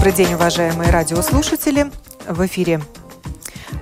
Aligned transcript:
Добрый 0.00 0.14
день, 0.14 0.32
уважаемые 0.32 0.90
радиослушатели. 0.90 1.92
В 2.26 2.46
эфире 2.46 2.80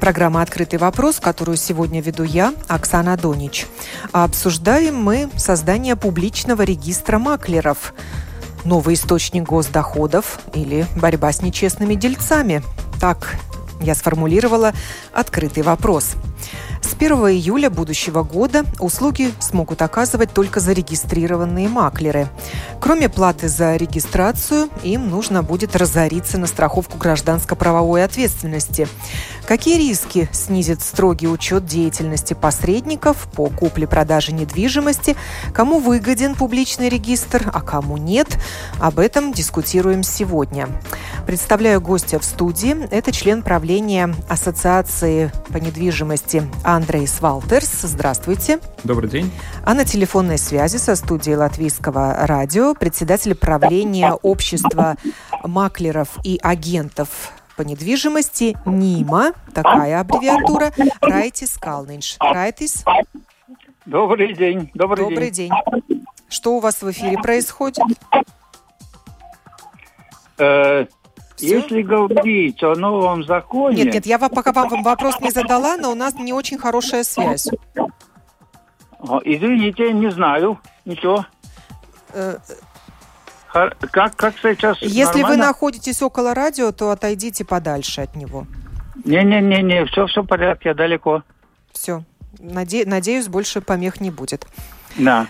программа 0.00 0.42
«Открытый 0.42 0.80
вопрос», 0.80 1.20
которую 1.20 1.56
сегодня 1.56 2.00
веду 2.00 2.24
я, 2.24 2.54
Оксана 2.66 3.16
Донич. 3.16 3.66
Обсуждаем 4.10 4.96
мы 4.96 5.30
создание 5.36 5.94
публичного 5.94 6.62
регистра 6.62 7.20
маклеров, 7.20 7.94
новый 8.64 8.96
источник 8.96 9.44
госдоходов 9.44 10.40
или 10.54 10.88
борьба 10.96 11.30
с 11.30 11.40
нечестными 11.40 11.94
дельцами. 11.94 12.64
Так 13.00 13.36
я 13.80 13.94
сформулировала 13.94 14.72
открытый 15.12 15.62
вопрос. 15.62 16.14
С 16.80 16.94
1 16.94 17.12
июля 17.12 17.70
будущего 17.70 18.22
года 18.22 18.64
услуги 18.78 19.32
смогут 19.40 19.82
оказывать 19.82 20.32
только 20.32 20.60
зарегистрированные 20.60 21.68
маклеры. 21.68 22.28
Кроме 22.80 23.08
платы 23.08 23.48
за 23.48 23.76
регистрацию, 23.76 24.68
им 24.82 25.08
нужно 25.10 25.42
будет 25.42 25.76
разориться 25.76 26.38
на 26.38 26.46
страховку 26.46 26.98
гражданско-правовой 26.98 28.04
ответственности. 28.04 28.88
Какие 29.46 29.78
риски 29.78 30.28
снизит 30.32 30.82
строгий 30.82 31.26
учет 31.26 31.64
деятельности 31.64 32.34
посредников 32.34 33.28
по 33.32 33.48
купле-продаже 33.48 34.32
недвижимости? 34.32 35.16
Кому 35.54 35.78
выгоден 35.78 36.34
публичный 36.34 36.88
регистр, 36.88 37.50
а 37.52 37.62
кому 37.62 37.96
нет? 37.96 38.38
Об 38.78 38.98
этом 38.98 39.32
дискутируем 39.32 40.02
сегодня. 40.02 40.68
Представляю 41.26 41.80
гостя 41.80 42.18
в 42.18 42.24
студии. 42.24 42.88
Это 42.90 43.10
член 43.10 43.42
правления 43.42 44.14
Ассоциации 44.28 45.32
по 45.48 45.56
недвижимости 45.56 46.46
Андрей 46.68 47.06
Свалтерс. 47.06 47.80
Здравствуйте. 47.82 48.58
Добрый 48.84 49.08
день. 49.08 49.30
А 49.64 49.72
на 49.72 49.86
телефонной 49.86 50.36
связи 50.36 50.76
со 50.76 50.96
студией 50.96 51.36
Латвийского 51.36 52.26
радио 52.26 52.74
председатель 52.74 53.34
правления 53.34 54.12
общества 54.12 54.96
маклеров 55.44 56.18
и 56.24 56.38
агентов 56.42 57.32
по 57.56 57.62
недвижимости 57.62 58.54
НИМА, 58.66 59.32
такая 59.54 60.00
аббревиатура, 60.00 60.70
Райтис 61.00 61.56
Калнинш. 61.56 62.16
Райтис? 62.20 62.84
Добрый 63.86 64.34
день. 64.34 64.70
Добрый, 64.74 65.08
Добрый 65.08 65.30
день. 65.30 65.50
день. 65.50 66.04
Что 66.28 66.54
у 66.54 66.60
вас 66.60 66.82
в 66.82 66.90
эфире 66.90 67.16
происходит? 67.16 67.82
Э, 70.36 70.84
если 71.40 71.82
говорить 71.82 72.62
о 72.62 72.74
новом 72.74 73.24
законе... 73.24 73.84
Нет, 73.84 73.94
нет, 73.94 74.06
я 74.06 74.18
пока 74.18 74.52
вам 74.52 74.82
вопрос 74.82 75.20
не 75.20 75.30
задала, 75.30 75.76
но 75.76 75.92
у 75.92 75.94
нас 75.94 76.14
не 76.14 76.32
очень 76.32 76.58
хорошая 76.58 77.04
связь. 77.04 77.48
Извините, 79.24 79.92
не 79.92 80.10
знаю. 80.10 80.58
Ничего. 80.84 81.24
Э, 82.12 82.38
как, 83.52 84.16
как 84.16 84.34
сейчас 84.42 84.80
Если 84.82 85.20
нормально? 85.20 85.28
вы 85.28 85.36
находитесь 85.36 86.02
около 86.02 86.34
радио, 86.34 86.72
то 86.72 86.90
отойдите 86.90 87.44
подальше 87.44 88.02
от 88.02 88.16
него. 88.16 88.46
Не-не-не, 89.04 89.86
все, 89.86 90.06
все 90.06 90.22
в 90.22 90.26
порядке, 90.26 90.70
я 90.70 90.74
далеко. 90.74 91.22
Все. 91.72 92.02
Наде... 92.38 92.84
Надеюсь, 92.84 93.28
больше 93.28 93.60
помех 93.60 94.00
не 94.00 94.10
будет. 94.10 94.46
Да. 94.96 95.26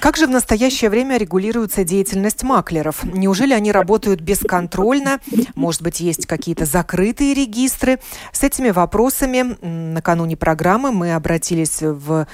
Как 0.00 0.16
же 0.16 0.26
в 0.26 0.30
настоящее 0.30 0.90
время 0.90 1.16
регулируется 1.16 1.84
деятельность 1.84 2.42
маклеров? 2.42 3.04
Неужели 3.04 3.52
они 3.52 3.72
работают 3.72 4.20
бесконтрольно? 4.20 5.20
Может 5.54 5.82
быть, 5.82 6.00
есть 6.00 6.26
какие-то 6.26 6.64
закрытые 6.64 7.34
регистры? 7.34 8.00
С 8.32 8.42
этими 8.42 8.70
вопросами 8.70 9.56
накануне 9.62 10.36
программы 10.36 10.92
мы 10.92 11.14
обратились 11.14 11.82
в 11.82 12.26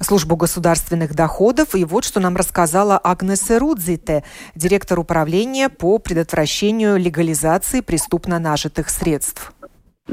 службу 0.00 0.36
государственных 0.36 1.14
доходов. 1.14 1.74
И 1.74 1.84
вот 1.84 2.04
что 2.04 2.20
нам 2.20 2.36
рассказала 2.36 2.98
Агнес 3.02 3.50
Рудзите, 3.50 4.24
директор 4.54 4.98
управления 4.98 5.68
по 5.68 5.98
предотвращению 5.98 6.96
легализации 6.96 7.80
преступно 7.80 8.38
нажитых 8.38 8.88
средств. 8.88 9.52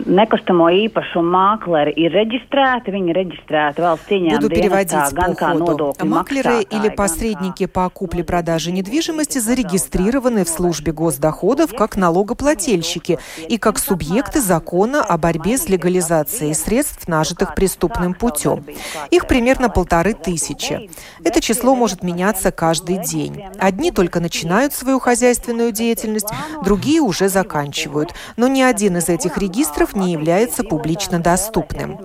Nekustamo 0.05 0.67
īpašumu 0.69 1.31
mākleri 1.33 1.93
ir 1.97 2.13
reģistrēti, 2.13 2.91
viņi 2.93 3.13
reģistrēti 3.17 3.81
valsts 3.81 4.09
dienestā, 4.11 5.05
gan 5.15 5.33
kā 5.37 5.53
нодokļu 5.57 6.05
Маклеры 6.07 6.61
или 6.61 6.89
посредники 6.89 7.65
по 7.65 7.89
купле-продаже 7.89 8.71
недвижимости 8.71 9.39
зарегистрированы 9.39 10.45
в 10.45 10.49
службе 10.49 10.91
госдоходов 10.91 11.73
как 11.73 11.97
налогоплательщики 11.97 13.17
и 13.49 13.57
как 13.57 13.79
субъекты 13.79 14.41
закона 14.41 15.03
о 15.03 15.17
борьбе 15.17 15.57
с 15.57 15.67
легализацией 15.69 16.53
средств, 16.53 17.07
нажитых 17.07 17.55
преступным 17.55 18.13
путем. 18.13 18.65
Их 19.09 19.27
примерно 19.27 19.69
полторы 19.69 20.13
тысячи. 20.13 20.89
Это 21.23 21.41
число 21.41 21.75
может 21.75 22.03
меняться 22.03 22.51
каждый 22.51 22.97
день. 23.03 23.45
Одни 23.57 23.91
только 23.91 24.19
начинают 24.19 24.73
свою 24.73 24.99
хозяйственную 24.99 25.71
деятельность, 25.71 26.29
другие 26.63 27.01
уже 27.01 27.29
заканчивают. 27.29 28.13
Но 28.35 28.47
ни 28.47 28.61
один 28.61 28.97
из 28.97 29.09
этих 29.09 29.37
регистров 29.37 29.86
регистров 29.87 29.95
не 29.95 30.11
является 30.11 30.63
публично 30.63 31.19
доступным. 31.19 31.99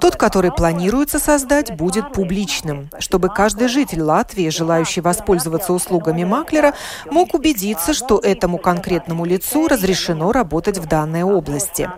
Тот, 0.00 0.16
который 0.16 0.50
планируется 0.52 1.18
создать, 1.18 1.76
будет 1.76 2.12
публичным, 2.12 2.88
чтобы 2.98 3.28
каждый 3.28 3.68
житель 3.68 4.02
Латвии, 4.02 4.48
желающий 4.50 5.00
воспользоваться 5.00 5.72
услугами 5.72 6.24
маклера, 6.24 6.74
мог 7.10 7.34
убедиться, 7.34 7.94
что 7.94 8.18
этому 8.18 8.58
конкретному 8.58 9.24
лицу 9.24 9.68
разрешено 9.68 10.32
работать 10.32 10.78
в 10.78 10.86
данной 10.86 11.22
области 11.22 11.90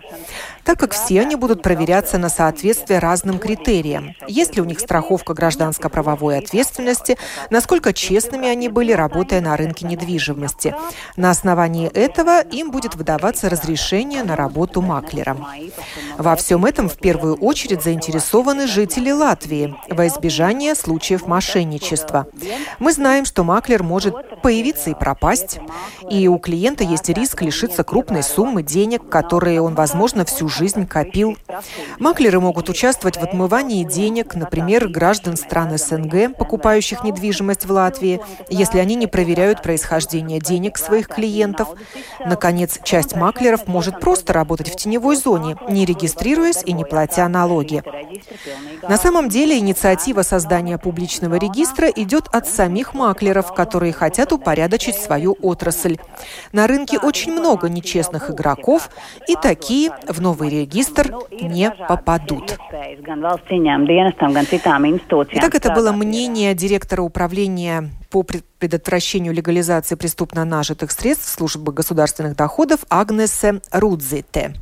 так 0.65 0.79
как 0.79 0.93
все 0.93 1.21
они 1.21 1.37
будут 1.37 1.63
проверяться 1.63 2.19
на 2.19 2.29
соответствие 2.29 2.99
разным 2.99 3.39
критериям. 3.39 4.15
Есть 4.29 4.57
ли 4.57 4.63
у 4.63 4.65
них 4.65 4.81
страховка 4.81 5.35
гражданско-правовой 5.35 6.39
ответственности, 6.39 7.19
насколько 7.51 7.93
честными 7.93 8.49
они 8.49 8.69
были, 8.69 8.93
работая 8.93 9.41
на 9.41 9.57
рынке 9.57 9.87
недвижимости. 9.87 10.75
На 11.17 11.31
основании 11.31 11.89
этого 11.89 12.41
им 12.41 12.71
будет 12.71 12.95
выдаваться 12.95 13.49
разрешение 13.51 14.23
на 14.23 14.37
работу 14.37 14.83
маклером. 14.83 15.47
Во 16.19 16.37
всем 16.37 16.65
этом 16.65 16.89
в 16.89 16.97
первую 16.97 17.37
очередь 17.37 17.83
заинтересованы 17.83 18.67
жители 18.67 19.11
Латвии 19.11 19.75
во 19.89 20.07
избежание 20.07 20.75
случаев 20.75 21.27
мошенничества. 21.27 22.27
Мы 22.79 22.93
знаем, 22.93 23.25
что 23.25 23.45
маклер 23.45 23.83
может 23.83 24.15
появиться 24.43 24.91
и 24.91 24.95
пропасть, 24.95 25.59
и 26.09 26.29
у 26.29 26.39
клиента 26.39 26.85
есть 26.85 27.09
риск 27.09 27.43
лишиться 27.43 27.85
крупной 27.85 28.23
суммы 28.23 28.63
денег, 28.63 29.09
которые 29.09 29.61
он, 29.61 29.75
возможно, 29.75 30.25
всю 30.25 30.49
жизнь 30.53 30.87
копил. 30.87 31.37
Маклеры 31.99 32.41
могут 32.41 32.69
участвовать 32.69 33.17
в 33.17 33.23
отмывании 33.23 33.85
денег, 33.85 34.35
например, 34.35 34.89
граждан 34.89 35.37
стран 35.37 35.77
СНГ, 35.77 36.37
покупающих 36.37 37.05
недвижимость 37.05 37.65
в 37.67 37.73
Латвии, 37.73 38.21
если 38.49 38.79
они 38.79 38.95
не 38.95 39.07
проверяют 39.07 39.63
происхождение 39.63 40.39
денег 40.39 40.79
своих 40.79 41.09
клиентов. 41.09 41.69
Наконец, 42.25 42.79
часть 42.85 43.17
маклеров 43.17 43.67
может 43.67 44.01
просто 44.01 44.33
работать 44.33 44.71
в 44.71 44.77
теневой 44.77 45.17
зоне, 45.17 45.57
не 45.69 45.85
регистрируясь 45.85 46.63
и 46.65 46.73
не 46.73 46.85
платя 46.85 47.29
налоги. 47.29 47.83
На 48.83 48.97
самом 48.97 49.29
деле 49.29 49.59
инициатива 49.59 50.23
создания 50.23 50.79
публичного 50.79 51.37
регистра 51.37 51.89
идет 51.89 52.29
от 52.33 52.49
самих 52.49 52.95
маклеров, 52.95 53.55
которые 53.55 53.93
хотят 53.93 54.33
упорядочить 54.33 54.97
свою 54.97 55.37
отрасль. 55.41 55.99
На 56.53 56.67
рынке 56.67 56.99
очень 56.99 57.33
много 57.33 57.69
нечестных 57.69 58.31
игроков, 58.31 58.91
и 59.29 59.37
такие 59.37 59.93
в 60.09 60.21
новый 60.21 60.42
новый 60.43 60.61
регистр 60.61 61.15
не 61.31 61.71
попадут. 61.71 62.59
Итак, 65.33 65.55
это 65.55 65.73
было 65.73 65.93
мнение 65.93 66.55
директора 66.55 67.03
управления 67.03 67.91
по 68.11 68.23
предотвращению 68.23 69.33
легализации 69.33 69.95
преступно 69.95 70.45
нажитых 70.45 70.91
средств 70.91 71.29
службы 71.29 71.73
государственных 71.73 72.37
доходов 72.37 72.81
Агнесе 72.89 73.61
Рудзите. 73.71 74.55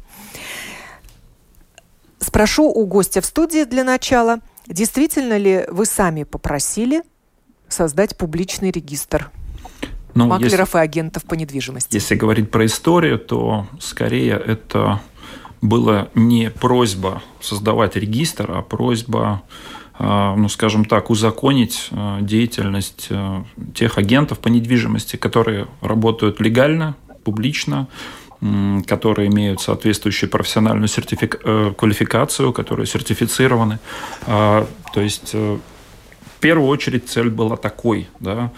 Спрошу 2.19 2.65
у 2.69 2.87
гостя 2.87 3.21
в 3.21 3.27
студии 3.27 3.65
для 3.65 3.83
начала, 3.83 4.41
действительно 4.67 5.39
ли 5.39 5.65
вы 5.69 5.87
сами 5.87 6.25
попросили 6.25 7.03
создать 7.69 8.17
публичный 8.17 8.71
регистр 8.71 9.31
ну, 10.15 10.27
маклеров 10.27 10.69
если, 10.69 10.79
и 10.79 10.81
агентов 10.81 11.25
по 11.25 11.35
недвижимости? 11.35 11.95
Если 11.95 12.15
говорить 12.15 12.51
про 12.51 12.67
историю, 12.67 13.19
то 13.19 13.67
скорее 13.81 14.35
это 14.35 15.01
была 15.61 16.09
не 16.15 16.51
просьба 16.51 17.23
создавать 17.41 17.97
регистр, 17.97 18.51
а 18.51 18.63
просьба 18.63 19.43
а, 20.03 20.35
ну, 20.35 20.49
скажем 20.49 20.87
так, 20.87 21.11
узаконить 21.11 21.89
а, 21.91 22.23
деятельность 22.23 23.09
а, 23.11 23.45
тех 23.75 23.99
агентов 23.99 24.39
по 24.39 24.49
недвижимости, 24.49 25.17
которые 25.17 25.67
работают 25.83 26.41
легально, 26.41 26.97
публично, 27.23 27.87
которые 28.87 29.29
имеют 29.29 29.61
соответствующую 29.61 30.31
профессиональную 30.31 30.89
сертифик... 30.89 31.43
Э, 31.45 31.75
квалификацию, 31.77 32.55
которые 32.55 32.87
сертифицированы. 32.87 33.81
То 34.25 34.67
есть 34.95 35.33
э, 35.35 35.59
в 36.37 36.41
первую 36.41 36.69
очередь 36.69 37.11
цель 37.11 37.29
была 37.29 37.59
такой, 37.59 38.09
да, 38.19 38.51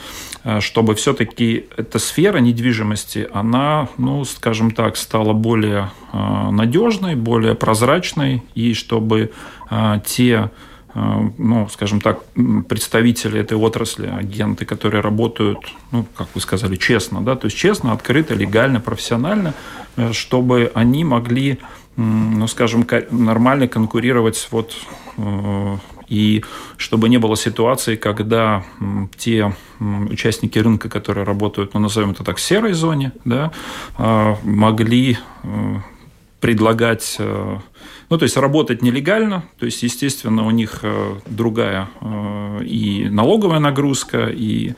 чтобы 0.61 0.95
все-таки 0.95 1.67
эта 1.77 1.99
сфера 1.99 2.39
недвижимости, 2.39 3.29
она, 3.33 3.89
ну, 3.97 4.25
скажем 4.25 4.73
так, 4.73 4.97
стала 4.97 5.33
более 5.33 5.91
надежной, 6.13 7.15
более 7.15 7.55
прозрачной, 7.55 8.43
и 8.55 8.75
чтобы 8.75 9.33
те 10.05 10.51
Э, 10.95 11.21
ну, 11.39 11.69
скажем 11.69 12.01
так, 12.01 12.23
представители 12.69 13.41
этой 13.41 13.57
отрасли, 13.57 14.09
агенты, 14.09 14.65
которые 14.65 15.01
работают, 15.01 15.59
ну, 15.91 16.05
как 16.17 16.29
вы 16.35 16.41
сказали, 16.41 16.77
честно, 16.77 17.23
да, 17.23 17.35
то 17.35 17.47
есть 17.47 17.57
честно, 17.57 17.93
открыто, 17.93 18.35
легально, 18.35 18.81
профессионально, 18.81 19.55
э, 19.97 20.13
чтобы 20.13 20.71
они 20.75 21.05
могли, 21.05 21.61
ну, 21.97 22.47
скажем, 22.47 22.87
нормально 23.11 23.69
конкурировать 23.69 24.49
вот 24.51 24.77
э, 25.17 25.77
и 26.13 26.45
чтобы 26.77 27.09
не 27.09 27.17
было 27.17 27.37
ситуации, 27.37 27.97
когда 27.97 28.63
те 29.17 29.55
участники 30.11 30.59
рынка, 30.59 30.91
которые 30.91 31.25
работают, 31.25 31.73
ну, 31.73 31.81
назовем 31.81 32.11
это 32.11 32.23
так, 32.23 32.37
в 32.37 32.41
серой 32.41 32.75
зоне, 32.75 33.13
да, 33.25 33.51
могли 34.43 35.17
предлагать 36.41 37.19
ну, 38.13 38.19
то 38.19 38.25
есть 38.25 38.37
работать 38.37 38.83
нелегально, 38.83 39.45
то 39.59 39.65
есть, 39.65 39.83
естественно, 39.83 40.47
у 40.47 40.51
них 40.51 40.81
э, 40.83 41.15
другая 41.25 41.89
э, 42.03 42.63
и 42.63 43.09
налоговая 43.09 43.59
нагрузка, 43.59 44.27
и, 44.27 44.75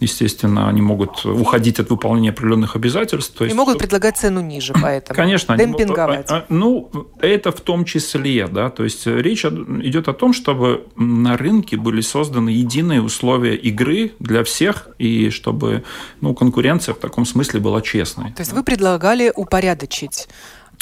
естественно, 0.00 0.70
они 0.70 0.80
могут 0.80 1.22
уходить 1.26 1.80
от 1.80 1.90
выполнения 1.90 2.30
определенных 2.30 2.76
обязательств. 2.76 3.36
То 3.36 3.44
есть, 3.44 3.54
и 3.54 3.58
могут 3.58 3.74
что... 3.74 3.80
предлагать 3.80 4.16
цену 4.16 4.40
ниже, 4.40 4.72
поэтому. 4.82 5.14
Конечно. 5.14 5.54
Демпинговать. 5.58 6.30
Они, 6.30 6.40
а, 6.40 6.42
а, 6.44 6.46
ну, 6.48 6.90
это 7.20 7.52
в 7.52 7.60
том 7.60 7.84
числе, 7.84 8.48
да, 8.48 8.70
то 8.70 8.84
есть 8.84 9.06
речь 9.06 9.44
идет 9.44 10.08
о 10.08 10.14
том, 10.14 10.32
чтобы 10.32 10.86
на 10.96 11.36
рынке 11.36 11.76
были 11.76 12.00
созданы 12.00 12.48
единые 12.48 13.02
условия 13.02 13.54
игры 13.54 14.12
для 14.18 14.44
всех, 14.44 14.88
и 14.98 15.28
чтобы 15.28 15.84
ну, 16.22 16.32
конкуренция 16.32 16.94
в 16.94 16.98
таком 17.00 17.26
смысле 17.26 17.60
была 17.60 17.82
честной. 17.82 18.32
То 18.32 18.40
есть 18.40 18.54
вы 18.54 18.62
предлагали 18.62 19.30
упорядочить 19.36 20.26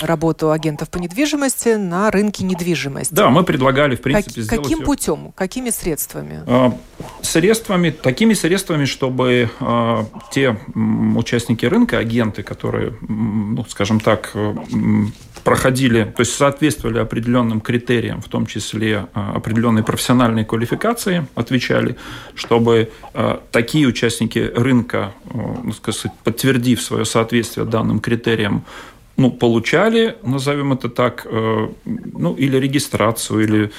работу 0.00 0.50
агентов 0.50 0.90
по 0.90 0.98
недвижимости 0.98 1.76
на 1.76 2.10
рынке 2.10 2.44
недвижимости. 2.44 3.14
Да, 3.14 3.30
мы 3.30 3.44
предлагали, 3.44 3.96
в 3.96 4.02
принципе, 4.02 4.34
как, 4.34 4.44
сделать... 4.44 4.64
Каким 4.64 4.78
ее... 4.80 4.84
путем? 4.84 5.32
Какими 5.34 5.70
средствами? 5.70 6.42
А, 6.46 6.76
средствами, 7.22 7.90
такими 7.90 8.34
средствами, 8.34 8.84
чтобы 8.84 9.50
э, 9.58 10.04
те 10.32 10.58
участники 10.74 11.66
рынка, 11.66 11.98
агенты, 11.98 12.42
которые, 12.42 12.96
ну, 13.00 13.64
скажем 13.68 14.00
так, 14.00 14.34
проходили, 15.44 16.04
то 16.04 16.20
есть 16.20 16.34
соответствовали 16.34 16.98
определенным 16.98 17.60
критериям, 17.60 18.20
в 18.20 18.28
том 18.28 18.46
числе 18.46 19.06
э, 19.14 19.20
определенной 19.34 19.82
профессиональной 19.82 20.44
квалификации, 20.44 21.26
отвечали, 21.34 21.96
чтобы 22.34 22.90
такие 23.50 23.86
участники 23.86 24.38
рынка, 24.38 25.12
ну, 25.32 25.72
сказать, 25.72 26.12
подтвердив 26.24 26.82
свое 26.82 27.04
соответствие 27.04 27.64
данным 27.66 28.00
критериям, 28.00 28.64
ну, 29.16 29.30
получали, 29.30 30.16
назовем 30.22 30.72
это 30.72 30.88
так, 30.88 31.26
э, 31.30 31.68
ну, 31.84 32.34
или 32.34 32.58
регистрацию, 32.58 33.44
или 33.44 33.70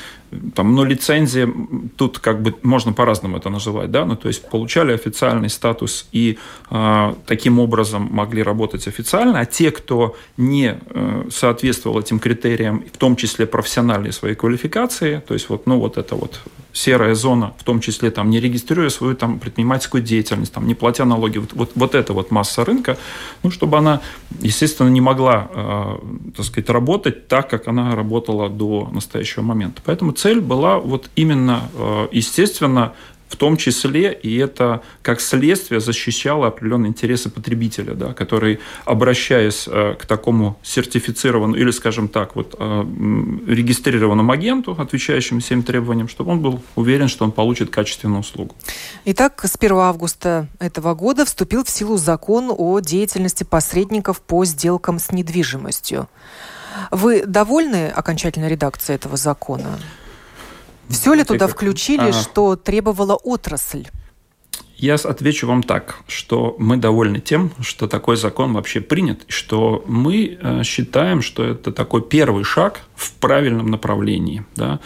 там, 0.56 0.75
ну, 0.75 0.83
лицензия, 0.83 1.50
тут 1.95 2.19
как 2.19 2.41
бы 2.41 2.53
можно 2.63 2.94
по-разному 2.94 3.38
это 3.38 3.50
называть, 3.50 3.91
да, 3.91 4.06
ну, 4.06 4.15
то 4.15 4.27
есть 4.27 4.50
получали 4.50 4.94
официальный 4.94 5.50
статус 5.50 6.07
и 6.12 6.38
э, 6.69 7.13
таким 7.25 7.59
образом 7.59 8.09
могли 8.12 8.44
работать 8.44 8.88
официально, 8.88 9.39
а 9.39 9.45
те, 9.45 9.71
кто 9.71 10.15
не 10.38 10.77
э, 10.85 11.24
соответствовал 11.31 12.00
этим 12.00 12.19
критериям, 12.19 12.83
в 12.94 12.97
том 12.97 13.15
числе 13.15 13.45
профессиональной 13.45 14.12
своей 14.12 14.35
квалификации, 14.35 15.21
то 15.25 15.33
есть 15.33 15.50
вот, 15.50 15.65
ну, 15.65 15.79
вот 15.79 15.97
это 15.97 16.15
вот 16.15 16.41
серая 16.74 17.15
зона, 17.15 17.53
в 17.57 17.63
том 17.63 17.79
числе 17.79 18.12
там 18.12 18.29
не 18.29 18.39
регистрируя 18.39 18.89
свою 18.89 19.15
там 19.15 19.39
предпринимательскую 19.39 20.03
деятельность, 20.03 20.53
там 20.53 20.68
не 20.68 20.75
платя 20.75 21.06
налоги, 21.06 21.39
вот, 21.39 21.53
вот, 21.53 21.71
вот 21.75 21.95
эта 21.95 22.13
вот 22.13 22.31
масса 22.31 22.63
рынка, 22.65 22.97
ну, 23.44 23.50
чтобы 23.50 23.77
она, 23.77 24.01
естественно, 24.41 24.89
не 24.89 25.01
могла, 25.01 25.50
э, 25.50 26.31
так 26.35 26.45
сказать, 26.45 26.69
работать 26.69 27.27
так, 27.27 27.50
как 27.50 27.68
она 27.68 27.95
работала 27.95 28.50
до 28.50 28.89
настоящего 28.91 29.44
момента. 29.44 29.81
Поэтому 29.85 30.13
цель 30.17 30.41
была 30.41 30.79
вот 30.79 31.09
именно, 31.15 31.69
э, 31.73 32.07
естественно, 32.11 32.93
в 33.29 33.35
том 33.35 33.57
числе 33.57 34.13
и 34.13 34.37
это 34.37 34.81
как 35.01 35.19
следствие 35.19 35.79
защищало 35.79 36.47
определенные 36.47 36.89
интересы 36.89 37.29
потребителя, 37.29 37.93
да, 37.93 38.13
который, 38.13 38.59
обращаясь 38.85 39.67
э, 39.67 39.95
к 39.99 40.05
такому 40.05 40.57
сертифицированному 40.63 41.55
или, 41.55 41.71
скажем 41.71 42.07
так, 42.07 42.35
вот, 42.35 42.55
э, 42.57 42.85
регистрированному 43.47 44.31
агенту, 44.31 44.75
отвечающему 44.79 45.41
всем 45.41 45.63
требованиям, 45.63 46.07
чтобы 46.07 46.31
он 46.31 46.39
был 46.41 46.61
уверен, 46.75 47.07
что 47.09 47.25
он 47.25 47.31
получит 47.31 47.69
качественную 47.69 48.21
услугу. 48.21 48.55
Итак, 49.05 49.43
с 49.43 49.55
1 49.59 49.77
августа 49.77 50.47
этого 50.59 50.93
года 50.95 51.25
вступил 51.25 51.63
в 51.63 51.69
силу 51.69 51.97
закон 51.97 52.53
о 52.57 52.79
деятельности 52.79 53.43
посредников 53.43 54.21
по 54.21 54.45
сделкам 54.45 54.99
с 54.99 55.11
недвижимостью. 55.11 56.07
Вы 56.91 57.25
довольны 57.25 57.89
окончательной 57.89 58.49
редакцией 58.49 58.95
этого 58.95 59.17
закона? 59.17 59.79
Все 60.89 61.13
ли 61.13 61.24
туда 61.24 61.48
включили, 61.48 62.10
ага. 62.10 62.13
что 62.13 62.56
требовала 62.56 63.16
отрасль? 63.16 63.88
Я 64.78 64.94
отвечу 64.94 65.48
вам 65.48 65.63
так, 65.63 65.98
что 66.07 66.56
мы 66.60 66.78
довольны 66.78 67.19
тем, 67.19 67.51
что 67.62 67.88
такой 67.88 68.16
закон 68.16 68.54
вообще 68.54 68.80
принят, 68.80 69.24
и 69.28 69.31
что 69.31 69.84
мы 69.88 70.38
э, 70.39 70.63
считаем, 70.63 71.24
что 71.24 71.44
это 71.44 71.72
такой 71.72 72.04
первый 72.04 72.44
шаг 72.44 72.81
в 72.95 73.13
правильном 73.13 73.72
направлении. 73.72 74.45
Да? 74.56 74.80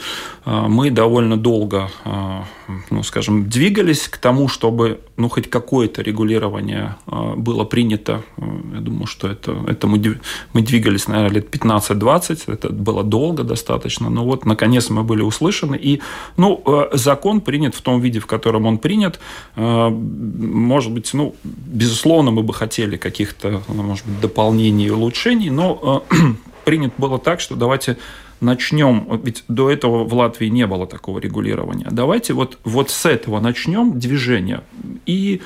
А, 0.46 0.70
мы 0.70 0.92
довольно 0.92 1.36
долго, 1.36 1.92
а, 2.06 2.46
ну, 2.90 3.04
скажем, 3.04 3.50
двигались 3.50 4.08
к 4.08 4.18
тому, 4.18 4.48
чтобы 4.48 5.02
ну, 5.18 5.30
хоть 5.30 5.50
какое-то 5.50 6.02
регулирование 6.02 6.96
а, 7.06 7.36
было 7.36 7.64
принято. 7.64 8.24
Я 8.38 8.80
думаю, 8.80 9.08
что 9.08 9.28
это, 9.28 9.56
это 9.68 9.88
мы, 9.88 10.20
мы 10.54 10.62
двигались, 10.62 11.08
наверное, 11.08 11.36
лет 11.36 11.56
15-20. 11.56 12.44
Это 12.48 12.70
было 12.70 13.04
долго 13.04 13.44
достаточно. 13.44 14.10
Но 14.10 14.26
вот, 14.26 14.46
наконец, 14.46 14.90
мы 14.90 15.04
были 15.04 15.22
услышаны. 15.22 15.76
И 15.76 16.02
ну, 16.38 16.64
закон 16.94 17.42
принят 17.42 17.76
в 17.76 17.82
том 17.82 18.02
виде, 18.02 18.20
в 18.20 18.26
котором 18.26 18.66
он 18.66 18.78
принят. 18.78 19.20
Может 19.56 20.92
быть, 20.92 21.14
ну, 21.14 21.36
безусловно, 21.44 22.32
мы 22.32 22.44
бы 22.44 22.54
хотели 22.54 22.98
каких-то, 22.98 23.62
может 23.68 24.06
быть, 24.06 24.22
дополнений 24.22 24.88
и 24.88 24.90
улучшений, 24.90 25.50
но 25.50 26.04
принято 26.66 26.94
было 26.98 27.20
так, 27.20 27.40
что 27.40 27.56
давайте 27.56 27.98
начнем, 28.42 29.22
ведь 29.24 29.44
до 29.48 29.70
этого 29.70 30.04
в 30.04 30.14
Латвии 30.14 30.48
не 30.48 30.68
было 30.68 30.88
такого 30.88 31.20
регулирования, 31.20 31.88
давайте 31.92 32.34
вот, 32.34 32.58
вот 32.64 32.90
с 32.90 33.06
этого 33.06 33.40
начнем 33.40 34.00
движение 34.00 34.62
и 35.06 35.42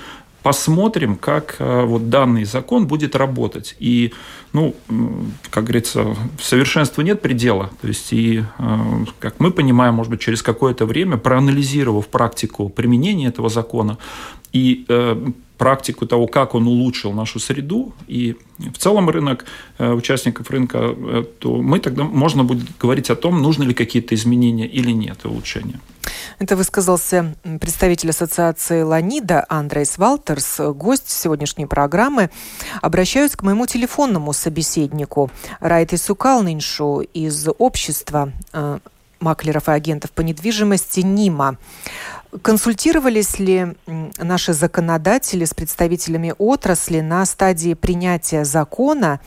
посмотрим, 0.46 1.16
как 1.16 1.56
э, 1.58 1.86
вот 1.86 2.12
данный 2.12 2.44
закон 2.46 2.86
будет 2.86 3.16
работать. 3.16 3.76
И, 3.80 4.14
ну, 4.54 4.76
как 5.50 5.64
говорится, 5.64 6.16
совершенству 6.40 7.02
нет 7.02 7.20
предела. 7.20 7.72
То 7.82 7.88
есть, 7.88 8.14
и, 8.14 8.44
э, 8.60 8.80
как 9.18 9.40
мы 9.40 9.50
понимаем, 9.50 9.96
может 9.96 10.12
быть, 10.12 10.20
через 10.20 10.44
какое-то 10.44 10.86
время, 10.86 11.18
проанализировав 11.18 12.08
практику 12.10 12.70
применения 12.70 13.30
этого 13.30 13.50
закона 13.50 13.98
и 14.56 14.86
э, 14.88 15.32
практику 15.58 16.06
того, 16.06 16.28
как 16.28 16.56
он 16.56 16.68
улучшил 16.68 17.12
нашу 17.12 17.40
среду 17.40 17.94
и 18.08 18.36
в 18.58 18.78
целом 18.78 19.10
рынок, 19.10 19.46
э, 19.78 19.92
участников 19.92 20.50
рынка, 20.50 20.78
э, 20.78 21.24
то 21.40 21.62
мы 21.62 21.80
тогда 21.80 22.06
можно 22.06 22.46
будет 22.46 22.78
говорить 22.80 23.10
о 23.10 23.16
том, 23.16 23.42
нужны 23.42 23.66
ли 23.66 23.74
какие-то 23.74 24.16
изменения 24.16 24.66
или 24.66 24.92
нет, 24.92 25.26
улучшения. 25.26 25.80
Это 26.40 26.56
высказался 26.56 27.36
представитель 27.60 28.12
ассоциации 28.12 28.82
«Ланида» 28.82 29.46
Андрейс 29.50 29.98
Валтерс, 29.98 30.62
гость 30.74 31.10
сегодняшней 31.10 31.66
программы. 31.66 32.30
Обращаюсь 32.82 33.36
к 33.36 33.44
моему 33.44 33.66
телефонному 33.66 34.32
собеседнику 34.32 35.30
Райте 35.60 35.98
Сукалниншу 35.98 37.02
из 37.14 37.48
общества 37.58 38.32
маклеров 39.20 39.68
и 39.70 39.72
агентов 39.72 40.12
по 40.12 40.22
недвижимости 40.22 41.02
«НИМА». 41.02 41.58
Консультировались 42.42 43.40
ли 43.40 43.66
наши 44.18 44.54
законодатели 44.54 45.46
с 45.46 45.54
представителями 45.54 46.34
отрасли 46.38 47.00
на 47.00 47.26
стадии 47.26 47.74
принятия 47.74 48.44
закона, 48.44 49.20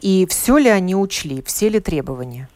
и 0.00 0.26
все 0.28 0.58
ли 0.58 0.68
они 0.68 0.94
учли, 0.94 1.42
все 1.42 1.68
ли 1.68 1.80
требования? 1.80 2.48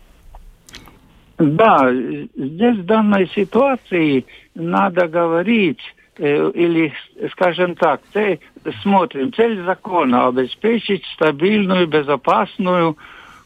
Да, 1.39 1.91
здесь 1.93 2.79
в 2.79 2.85
данной 2.85 3.29
ситуации 3.35 4.25
надо 4.55 5.09
говорить, 5.09 5.81
э, 6.17 6.51
или, 6.55 6.93
скажем 7.33 7.75
так, 7.75 8.01
цель, 8.13 8.39
смотрим, 8.83 9.33
цель 9.33 9.63
закона 9.65 10.29
обеспечить 10.29 11.05
стабильную, 11.15 11.89
безопасную 11.89 12.97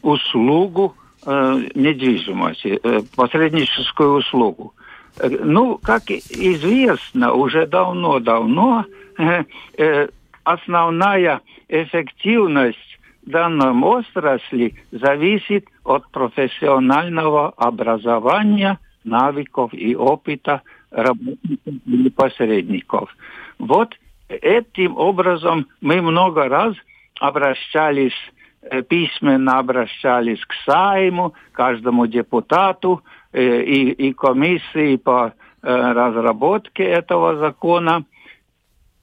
услугу 0.02 0.95
э, 1.26 1.62
недвижимости, 1.75 2.78
э, 2.83 3.00
посредническую 3.17 4.19
услугу. 4.19 4.75
Ну, 5.21 5.79
как 5.79 6.11
известно, 6.11 7.33
уже 7.33 7.67
давно-давно 7.67 8.85
э, 9.19 9.45
э, 9.77 10.09
основная 10.45 11.41
эффективность 11.69 12.99
данном 13.23 13.85
отрасли 13.85 14.75
зависит 14.91 15.67
от 15.85 16.09
профессионального 16.11 17.51
образования, 17.57 18.79
навыков 19.05 19.73
и 19.73 19.95
опыта 19.95 20.63
работников 20.91 21.75
или 21.87 22.09
посредников. 22.09 23.15
Вот 23.59 23.95
этим 24.29 24.97
образом 24.97 25.67
мы 25.81 26.01
много 26.01 26.49
раз 26.49 26.75
обращались, 27.21 28.17
э, 28.63 28.83
письменно 28.83 29.59
обращались 29.59 30.45
к 30.45 30.53
Сайму, 30.65 31.35
каждому 31.53 32.07
депутату 32.07 33.03
э, 33.03 33.18
и, 33.33 33.91
и 33.91 34.13
комиссии 34.13 34.97
по 34.97 35.33
э, 35.63 35.93
разработке 35.93 36.85
этого 36.85 37.37
закона. 37.37 38.05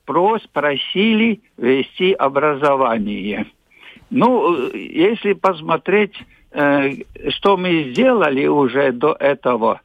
Прос, 0.06 0.42
просили 0.54 1.42
вести 1.58 2.14
образование. 2.14 3.48
Ну, 4.12 4.72
если 4.74 5.34
посмотреть, 5.34 6.14
что 6.52 7.58
мы 7.58 7.90
сделали 7.90 8.46
уже 8.46 8.92
до 8.92 9.18
этого, 9.20 9.82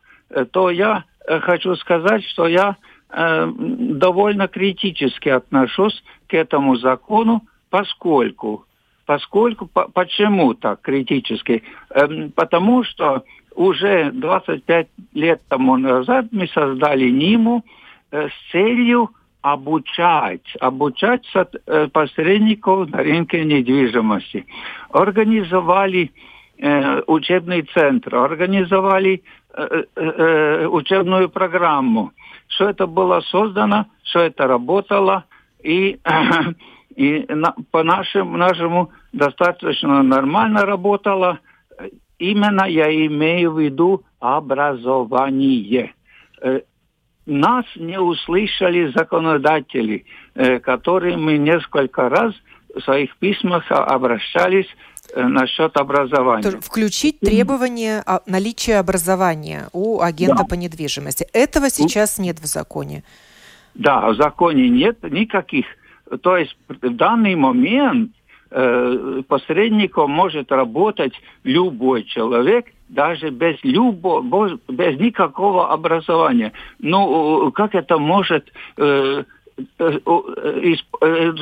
то 0.50 0.68
я 0.68 1.04
хочу 1.26 1.74
сказать, 1.76 2.22
что 2.24 2.46
я 2.46 2.76
Э, 3.12 3.50
довольно 3.56 4.46
критически 4.46 5.30
отношусь 5.30 6.02
к 6.28 6.34
этому 6.34 6.76
закону, 6.76 7.42
поскольку, 7.68 8.66
поскольку, 9.04 9.66
по, 9.66 9.88
почему 9.88 10.54
так 10.54 10.80
критически? 10.80 11.64
Э, 11.90 12.28
потому 12.36 12.84
что 12.84 13.24
уже 13.60 14.10
25 14.12 14.88
лет 15.12 15.42
тому 15.48 15.76
назад 15.76 16.26
мы 16.32 16.48
создали 16.48 17.10
НИМу 17.10 17.62
э, 18.10 18.28
с 18.28 18.52
целью 18.52 19.10
обучать, 19.42 20.56
обучать 20.60 21.26
э, 21.34 21.88
посредников 21.92 22.88
на 22.88 22.98
рынке 22.98 23.44
недвижимости. 23.44 24.46
Организовали 24.90 26.10
э, 26.56 27.02
учебный 27.06 27.62
центр, 27.74 28.16
организовали 28.16 29.22
учебную 29.52 31.28
программу, 31.28 32.12
все 32.46 32.68
это 32.68 32.86
было 32.86 33.20
создано, 33.20 33.86
все 34.04 34.20
это 34.20 34.46
работало, 34.46 35.24
и, 35.60 35.98
и 36.96 37.26
на, 37.28 37.54
по 37.72 37.82
нашему, 37.82 38.36
нашему 38.36 38.90
достаточно 39.12 40.04
нормально 40.04 40.64
работало. 40.64 41.40
Именно 42.20 42.68
я 42.68 42.88
имею 43.06 43.52
в 43.52 43.58
виду 43.58 44.04
образование. 44.20 45.92
Э, 46.40 46.60
нас 47.26 47.64
не 47.76 47.98
услышали 47.98 48.92
законодатели, 48.94 50.04
э, 50.34 50.60
которые 50.60 51.16
мы 51.16 51.38
несколько 51.38 52.08
раз 52.08 52.34
в 52.74 52.80
своих 52.82 53.16
письмах 53.16 53.64
обращались 53.70 54.68
Э, 55.14 55.26
насчет 55.26 55.76
образования. 55.76 56.60
Включить 56.60 57.20
требование 57.20 58.04
наличия 58.26 58.76
образования 58.76 59.68
у 59.72 60.00
агента 60.00 60.38
да. 60.38 60.44
по 60.44 60.54
недвижимости. 60.54 61.26
Этого 61.32 61.70
сейчас 61.70 62.18
нет 62.18 62.38
в 62.38 62.46
законе. 62.46 63.02
Да, 63.74 64.08
в 64.10 64.16
законе 64.16 64.68
нет 64.68 65.02
никаких. 65.10 65.66
То 66.22 66.36
есть 66.36 66.56
в 66.68 66.94
данный 66.94 67.34
момент 67.34 68.12
посредником 68.50 70.10
может 70.10 70.50
работать 70.50 71.12
любой 71.44 72.02
человек, 72.04 72.66
даже 72.88 73.30
без 73.30 73.62
любого, 73.62 74.58
без 74.68 74.98
никакого 74.98 75.72
образования. 75.72 76.52
Ну, 76.80 77.52
как 77.52 77.76
это 77.76 77.98
может 77.98 78.52
э, 78.76 79.22
Э, 79.78 79.98
э, 80.06 80.74
э, 81.00 81.32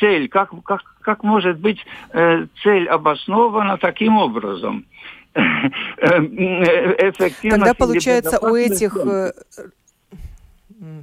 цель, 0.00 0.28
как, 0.28 0.50
как, 0.64 0.82
как 1.00 1.22
может 1.22 1.58
быть 1.58 1.78
цель 2.62 2.88
обоснована 2.88 3.78
таким 3.78 4.16
образом? 4.16 4.86
Тогда 6.00 7.74
получается 7.74 8.38
у 8.40 8.54
этих 8.54 8.96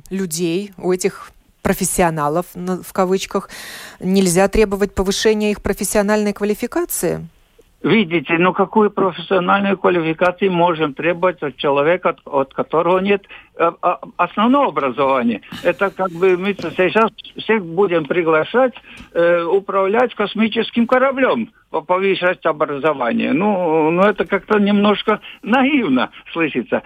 людей, 0.10 0.72
у 0.78 0.92
этих 0.92 1.32
профессионалов, 1.66 2.46
в 2.54 2.94
кавычках, 2.94 3.50
нельзя 4.00 4.48
требовать 4.48 4.94
повышения 4.94 5.50
их 5.50 5.64
профессиональной 5.64 6.32
квалификации? 6.32 7.28
Видите, 7.82 8.38
ну 8.40 8.54
какую 8.54 8.92
профессиональную 8.92 9.78
квалификацию 9.78 10.52
можем 10.52 10.94
требовать 10.94 11.42
от 11.42 11.56
человека, 11.58 12.10
от, 12.10 12.20
от 12.26 12.54
которого 12.54 13.00
нет 13.00 13.24
э, 13.58 13.72
а, 13.82 14.00
основного 14.18 14.68
образования? 14.68 15.42
Это 15.64 15.90
как 15.90 16.12
бы 16.12 16.38
мы 16.38 16.54
сейчас 16.54 17.12
всех 17.38 17.66
будем 17.66 18.06
приглашать 18.06 18.74
э, 19.14 19.44
управлять 19.44 20.14
космическим 20.16 20.86
кораблем, 20.88 21.52
повышать 21.70 22.46
образование. 22.46 23.34
Ну, 23.34 23.92
ну 23.92 24.02
это 24.04 24.26
как-то 24.26 24.60
немножко 24.60 25.20
наивно 25.44 26.10
слышится. 26.32 26.82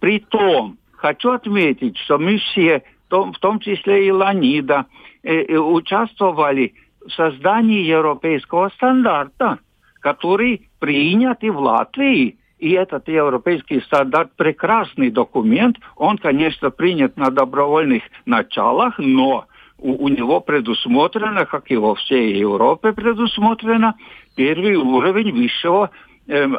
При 0.00 0.20
том, 0.20 0.76
хочу 0.92 1.30
отметить, 1.30 1.98
что 1.98 2.18
мы 2.18 2.38
все, 2.38 2.82
том, 3.08 3.32
в 3.32 3.38
том 3.38 3.60
числе 3.60 4.06
и 4.06 4.10
Ланида, 4.10 4.86
э, 5.22 5.42
э, 5.42 5.56
участвовали 5.56 6.74
в 7.06 7.10
создании 7.12 7.82
европейского 7.82 8.68
стандарта 8.70 9.58
который 10.06 10.68
принят 10.78 11.42
и 11.42 11.50
в 11.50 11.58
Латвии. 11.58 12.36
И 12.60 12.70
этот 12.70 13.08
европейский 13.08 13.80
стандарт 13.80 14.30
прекрасный 14.36 15.10
документ. 15.10 15.78
Он, 15.96 16.16
конечно, 16.16 16.70
принят 16.70 17.16
на 17.16 17.30
добровольных 17.32 18.04
началах, 18.24 18.98
но 18.98 19.46
у, 19.78 20.04
у 20.04 20.08
него 20.08 20.40
предусмотрено, 20.40 21.44
как 21.44 21.72
и 21.72 21.76
во 21.76 21.96
всей 21.96 22.38
Европе 22.38 22.92
предусмотрено, 22.92 23.96
первый 24.36 24.76
уровень 24.76 25.32
высшего 25.32 25.90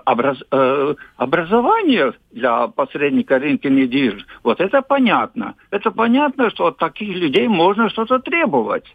образ, 0.06 0.38
э, 0.52 0.96
образования 1.18 2.14
для 2.32 2.68
посредника 2.68 3.40
рынка 3.40 3.70
недвижимости. 3.70 4.28
Вот 4.44 4.60
это 4.62 4.82
понятно. 4.82 5.56
Это 5.72 5.92
понятно, 5.92 6.50
что 6.50 6.68
от 6.68 6.78
таких 6.78 7.10
людей 7.16 7.48
можно 7.48 7.90
что-то 7.90 8.20
требовать. 8.20 8.86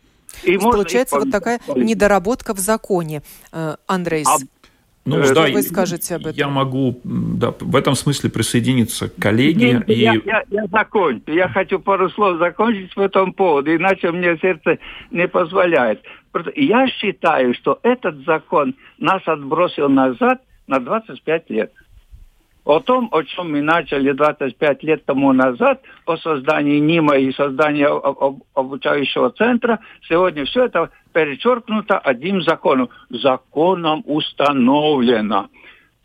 И 0.45 0.57
получается 0.59 1.19
вот 1.19 1.31
такая 1.31 1.61
недоработка 1.77 2.55
в 2.55 2.59
законе, 2.59 3.23
э, 3.53 3.77
Андрейс. 3.87 4.27
А... 4.27 4.37
Ну, 5.05 5.25
что 5.25 5.35
да, 5.35 5.49
вы 5.49 5.63
скажете 5.63 6.15
об 6.15 6.23
этом? 6.23 6.35
Я 6.35 6.49
могу 6.49 7.01
да, 7.03 7.53
в 7.59 7.75
этом 7.75 7.97
смысле 7.97 8.31
присоединиться 8.31 9.09
к 9.09 9.17
коллеге. 9.17 9.73
Нет, 9.73 9.91
и... 9.91 9.95
я, 9.95 10.15
я, 10.25 10.45
я 10.49 10.67
закончу. 10.67 11.33
Я 11.33 11.49
хочу 11.49 11.81
пару 11.81 12.09
слов 12.11 12.39
закончить 12.39 12.95
по 12.95 13.01
этому 13.01 13.33
поводу, 13.33 13.75
иначе 13.75 14.13
мне 14.13 14.39
сердце 14.39 14.79
не 15.11 15.27
позволяет. 15.27 16.03
Я 16.55 16.87
считаю, 16.87 17.53
что 17.55 17.81
этот 17.83 18.25
закон 18.25 18.77
нас 18.99 19.23
отбросил 19.27 19.89
назад 19.89 20.41
на 20.67 20.81
25 20.81 21.51
лет 21.51 21.73
о 22.65 22.81
том, 22.81 23.09
о 23.11 23.23
чем 23.23 23.53
мы 23.53 23.61
начали 23.61 24.13
25 24.13 24.83
лет 24.85 25.05
тому 25.05 25.33
назад, 25.33 25.83
о 26.07 26.17
создании 26.17 26.79
НИМа 26.79 27.17
и 27.17 27.33
создании 27.33 27.87
обучающего 28.55 29.31
центра, 29.31 29.81
сегодня 30.09 30.45
все 30.45 30.67
это 30.67 30.91
перечеркнуто 31.13 31.99
одним 31.99 32.43
законом. 32.43 32.89
Законом 33.11 34.03
установлено. 34.07 35.49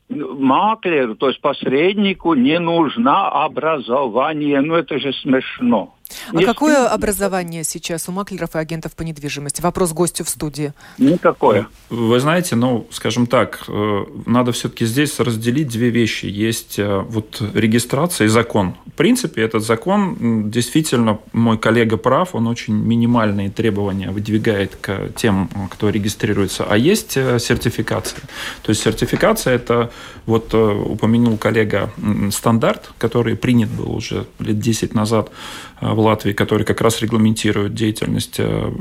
Маклеру, 0.09 1.15
то 1.15 1.27
есть 1.27 1.41
посреднику, 1.41 2.33
не 2.33 2.59
нужно 2.59 3.27
образование. 3.27 4.61
Ну 4.61 4.75
это 4.75 4.97
же 4.99 5.11
смешно. 5.13 5.96
А 6.33 6.41
какое 6.43 6.87
образование 6.87 7.63
сейчас 7.63 8.09
у 8.09 8.11
маклеров 8.11 8.55
и 8.55 8.59
агентов 8.59 8.93
по 8.95 9.03
недвижимости? 9.03 9.61
Вопрос 9.61 9.93
гостю 9.93 10.23
в 10.23 10.29
студии. 10.29 10.73
Никакое. 10.97 11.67
Вы 11.89 12.19
знаете, 12.19 12.55
ну, 12.55 12.87
скажем 12.91 13.27
так, 13.27 13.63
э, 13.67 14.05
надо 14.25 14.51
все-таки 14.51 14.85
здесь 14.85 15.19
разделить 15.19 15.69
две 15.69 15.89
вещи. 15.89 16.25
Есть 16.25 16.79
э, 16.79 16.99
вот 16.99 17.41
регистрация 17.53 18.25
и 18.25 18.27
закон. 18.27 18.75
В 18.85 18.91
принципе, 18.91 19.41
этот 19.41 19.63
закон, 19.63 20.49
действительно, 20.49 21.19
мой 21.33 21.57
коллега 21.57 21.97
прав, 21.97 22.35
он 22.35 22.47
очень 22.47 22.73
минимальные 22.73 23.49
требования 23.49 24.11
выдвигает 24.11 24.75
к 24.79 25.09
тем, 25.15 25.49
кто 25.71 25.89
регистрируется. 25.89 26.65
А 26.67 26.77
есть 26.77 27.15
э, 27.15 27.39
сертификация. 27.39 28.21
То 28.63 28.71
есть 28.71 28.81
сертификация– 28.81 29.53
это, 29.55 29.91
вот 30.25 30.53
упомянул 30.53 31.37
коллега, 31.37 31.89
стандарт, 32.31 32.91
который 32.97 33.35
принят 33.35 33.69
был 33.69 33.95
уже 33.95 34.25
лет 34.39 34.59
10 34.59 34.93
назад 34.93 35.31
в 35.81 35.99
Латвии, 35.99 36.33
который 36.33 36.63
как 36.63 36.81
раз 36.81 37.01
регламентирует 37.01 37.73
деятельность 37.73 38.35
э, 38.39 38.71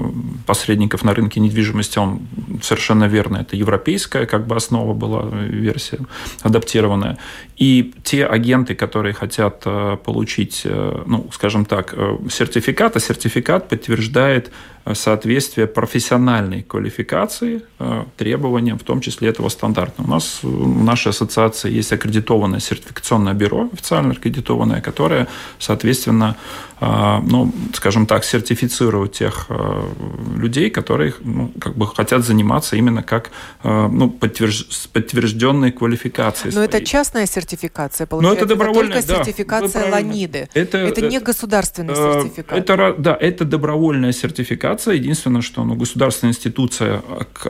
посредников 0.47 1.05
на 1.05 1.15
рынке 1.15 1.41
недвижимости, 1.41 1.99
он 1.99 2.21
совершенно 2.63 3.05
верно, 3.05 3.39
это 3.39 3.57
европейская 3.57 4.27
как 4.27 4.47
бы 4.47 4.57
основа 4.57 4.95
была, 4.95 5.29
э, 5.31 5.47
версия 5.47 5.99
адаптированная. 6.43 7.19
И 7.57 7.95
те 8.03 8.25
агенты, 8.25 8.75
которые 8.75 9.13
хотят 9.13 9.63
э, 9.67 9.99
получить, 10.05 10.63
ну, 10.65 11.29
скажем 11.33 11.65
так, 11.65 11.95
сертификат, 12.31 12.97
а 12.97 13.01
сертификат 13.01 13.69
подтверждает 13.69 14.51
соответствие 14.95 15.67
профессиональной 15.67 16.63
квалификации 16.63 17.63
требованиям, 18.17 18.79
в 18.79 18.83
том 18.83 19.01
числе 19.01 19.29
этого 19.29 19.49
стандарта. 19.49 20.03
У 20.03 20.07
нас 20.07 20.41
в 20.43 20.85
нашей 20.85 21.09
ассоциации 21.09 21.71
есть 21.73 21.93
аккредитованное 21.93 22.61
сертификационное 22.61 23.35
бюро, 23.35 23.69
официально 23.73 24.13
аккредитованное, 24.13 24.81
которое, 24.81 25.27
соответственно, 25.59 26.37
ну, 26.79 27.53
скажем 27.73 28.07
так, 28.07 28.23
сертифицировать 28.23 29.13
тех 29.13 29.49
людей, 30.37 30.69
которые 30.69 31.15
ну, 31.21 31.51
как 31.59 31.75
бы 31.75 31.87
хотят 31.87 32.25
заниматься 32.25 32.77
именно 32.77 33.03
как 33.03 33.31
ну, 33.65 34.11
подтвержд... 34.11 34.91
подтвержденной 34.93 35.73
квалификацией. 35.73 36.55
Но 36.55 36.65
своей. 36.65 36.69
это 36.69 36.85
частная 36.85 37.27
сертификация, 37.27 38.07
получается? 38.07 38.41
Но 38.41 38.45
это 38.45 38.55
добровольная, 38.55 38.99
это 38.99 39.07
только 39.09 39.25
сертификация 39.25 39.85
да, 39.85 39.91
Ланиды. 39.91 40.49
Это, 40.53 40.79
это 40.79 41.01
не 41.01 41.19
государственный 41.19 41.97
сертификат. 41.97 42.59
Это, 42.59 42.95
да, 42.99 43.17
это 43.19 43.45
добровольная 43.45 44.13
сертификация. 44.13 44.76
Единственное, 44.93 45.43
что 45.43 45.65
ну, 45.65 45.75
государственная 45.75 46.33
институция 46.33 47.03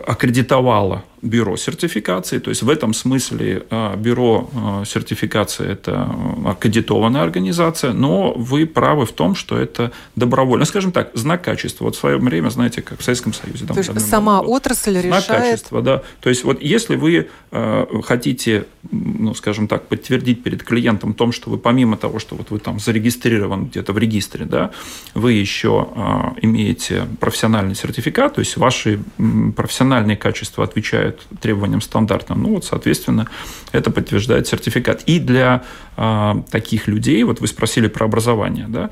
аккредитовала 0.06 1.04
бюро 1.28 1.56
сертификации. 1.56 2.38
То 2.38 2.50
есть 2.50 2.62
в 2.62 2.71
этом 2.71 2.95
смысле 2.95 3.64
а, 3.71 3.97
бюро 3.97 4.50
а, 4.54 4.85
сертификации– 4.85 5.68
это 5.71 6.09
аккредитованная 6.45 7.23
организация, 7.23 7.92
но 7.92 8.33
вы 8.33 8.66
правы 8.66 9.06
в 9.06 9.12
том, 9.12 9.35
что 9.35 9.59
это 9.59 9.92
добровольно. 10.14 10.64
Скажем 10.64 10.92
так, 10.92 11.11
знак 11.14 11.42
качества. 11.42 11.85
Вот 11.85 11.97
в 11.97 11.99
свое 11.99 12.16
время, 12.16 12.49
знаете, 12.50 12.83
как 12.83 13.00
в 13.00 13.04
Советском 13.04 13.33
Союзе. 13.33 13.66
Там, 13.66 13.76
То 13.76 13.80
есть 13.80 14.09
сама 14.09 14.42
был. 14.42 14.52
отрасль 14.52 14.92
знак 14.92 15.04
решает… 15.04 15.25
Знак 15.25 15.42
качества, 15.42 15.83
да. 15.83 16.02
То 16.21 16.28
есть 16.28 16.45
вот 16.45 16.62
если 16.62 16.97
вы 16.97 17.28
хотите, 18.04 18.66
ну, 18.90 19.35
скажем 19.35 19.68
так, 19.68 19.87
подтвердить 19.88 20.42
перед 20.42 20.62
клиентом 20.62 21.14
том, 21.14 21.33
что 21.33 21.50
вы 21.50 21.59
помимо 21.59 21.97
того, 21.97 22.18
что 22.18 22.37
вот 22.37 22.50
вы 22.50 22.59
там 22.59 22.78
зарегистрирован 22.78 23.66
где-то 23.66 23.92
в 23.92 23.99
регистре, 23.99 24.45
да, 24.45 24.71
вы 25.14 25.33
еще 25.33 25.88
имеете 26.42 27.06
профессиональный 27.18 27.75
сертификат, 27.75 28.35
то 28.35 28.40
есть 28.40 28.56
ваши 28.56 29.00
профессиональные 29.56 30.16
качества 30.16 30.64
отвечают 30.64 31.15
требованиям 31.40 31.80
стандартным, 31.80 32.42
ну 32.42 32.54
вот, 32.54 32.64
соответственно, 32.64 33.28
это 33.73 33.90
подтверждает 33.90 34.46
сертификат. 34.46 35.02
И 35.06 35.18
для 35.18 35.64
э, 35.96 36.35
таких 36.50 36.88
людей, 36.88 37.23
вот 37.25 37.40
вы 37.40 37.46
спросили 37.46 37.88
про 37.88 38.06
образование, 38.06 38.66
да, 38.68 38.90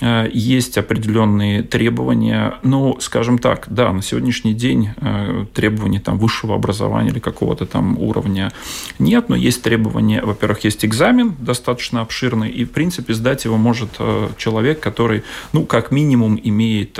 есть 0.00 0.78
определенные 0.78 1.62
требования. 1.62 2.54
Ну, 2.62 2.96
скажем 3.00 3.38
так, 3.38 3.66
да, 3.68 3.92
на 3.92 4.02
сегодняшний 4.02 4.54
день 4.54 4.90
э, 4.96 5.44
требований 5.52 5.98
там 5.98 6.18
высшего 6.18 6.54
образования 6.54 7.10
или 7.10 7.18
какого-то 7.18 7.66
там 7.66 7.98
уровня 7.98 8.50
нет, 8.98 9.28
но 9.28 9.36
есть 9.36 9.62
требования, 9.62 10.22
во-первых, 10.22 10.64
есть 10.64 10.86
экзамен 10.86 11.36
достаточно 11.38 12.00
обширный, 12.00 12.48
и, 12.48 12.64
в 12.64 12.70
принципе, 12.70 13.12
сдать 13.12 13.44
его 13.44 13.58
может 13.58 13.90
э, 13.98 14.28
человек, 14.38 14.80
который, 14.80 15.22
ну, 15.52 15.66
как 15.66 15.90
минимум, 15.90 16.40
имеет 16.42 16.98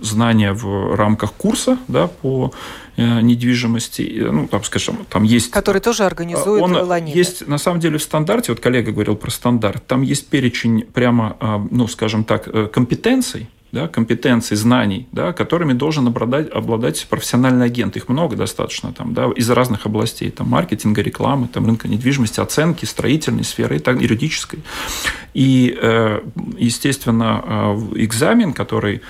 знания 0.00 0.52
в 0.52 0.94
рамках 0.94 1.32
курса, 1.32 1.78
да, 1.88 2.06
по 2.06 2.52
недвижимости, 2.96 4.24
ну, 4.30 4.46
там, 4.46 4.62
скажем, 4.62 4.98
там 5.10 5.24
есть... 5.24 5.50
Который 5.50 5.80
тоже 5.80 6.04
организует 6.04 6.62
он 6.62 6.76
Ланида. 6.76 7.18
Есть, 7.18 7.48
на 7.48 7.58
самом 7.58 7.80
деле, 7.80 7.98
в 7.98 8.02
стандарте, 8.04 8.52
вот 8.52 8.60
коллега 8.60 8.92
говорил 8.92 9.16
про 9.16 9.32
стандарт, 9.32 9.84
там 9.88 10.02
есть 10.02 10.28
перечень 10.28 10.84
прямо, 10.92 11.66
ну, 11.72 11.88
скажем, 11.88 12.03
скажем 12.04 12.24
так, 12.24 12.48
э, 12.48 12.68
компетенций, 12.70 13.46
да, 13.72 13.88
компетенций, 13.88 14.58
знаний, 14.58 15.06
да, 15.12 15.32
которыми 15.32 15.72
должен 15.72 16.06
обладать, 16.06 16.52
обладать 16.52 17.06
профессиональный 17.08 17.64
агент. 17.64 17.96
Их 17.96 18.10
много 18.10 18.36
достаточно 18.36 18.92
там, 18.92 19.14
да, 19.14 19.30
из 19.34 19.48
разных 19.50 19.86
областей. 19.86 20.30
Там, 20.30 20.48
маркетинга, 20.48 21.00
рекламы, 21.00 21.48
там, 21.48 21.64
рынка 21.64 21.88
недвижимости, 21.88 22.40
оценки, 22.40 22.84
строительной 22.84 23.44
сферы, 23.44 23.76
и 23.76 23.78
так, 23.78 24.02
юридической. 24.02 24.58
И, 25.32 25.74
э, 25.82 26.20
естественно, 26.58 27.42
э, 27.42 28.02
экзамен, 28.04 28.52
который 28.52 29.00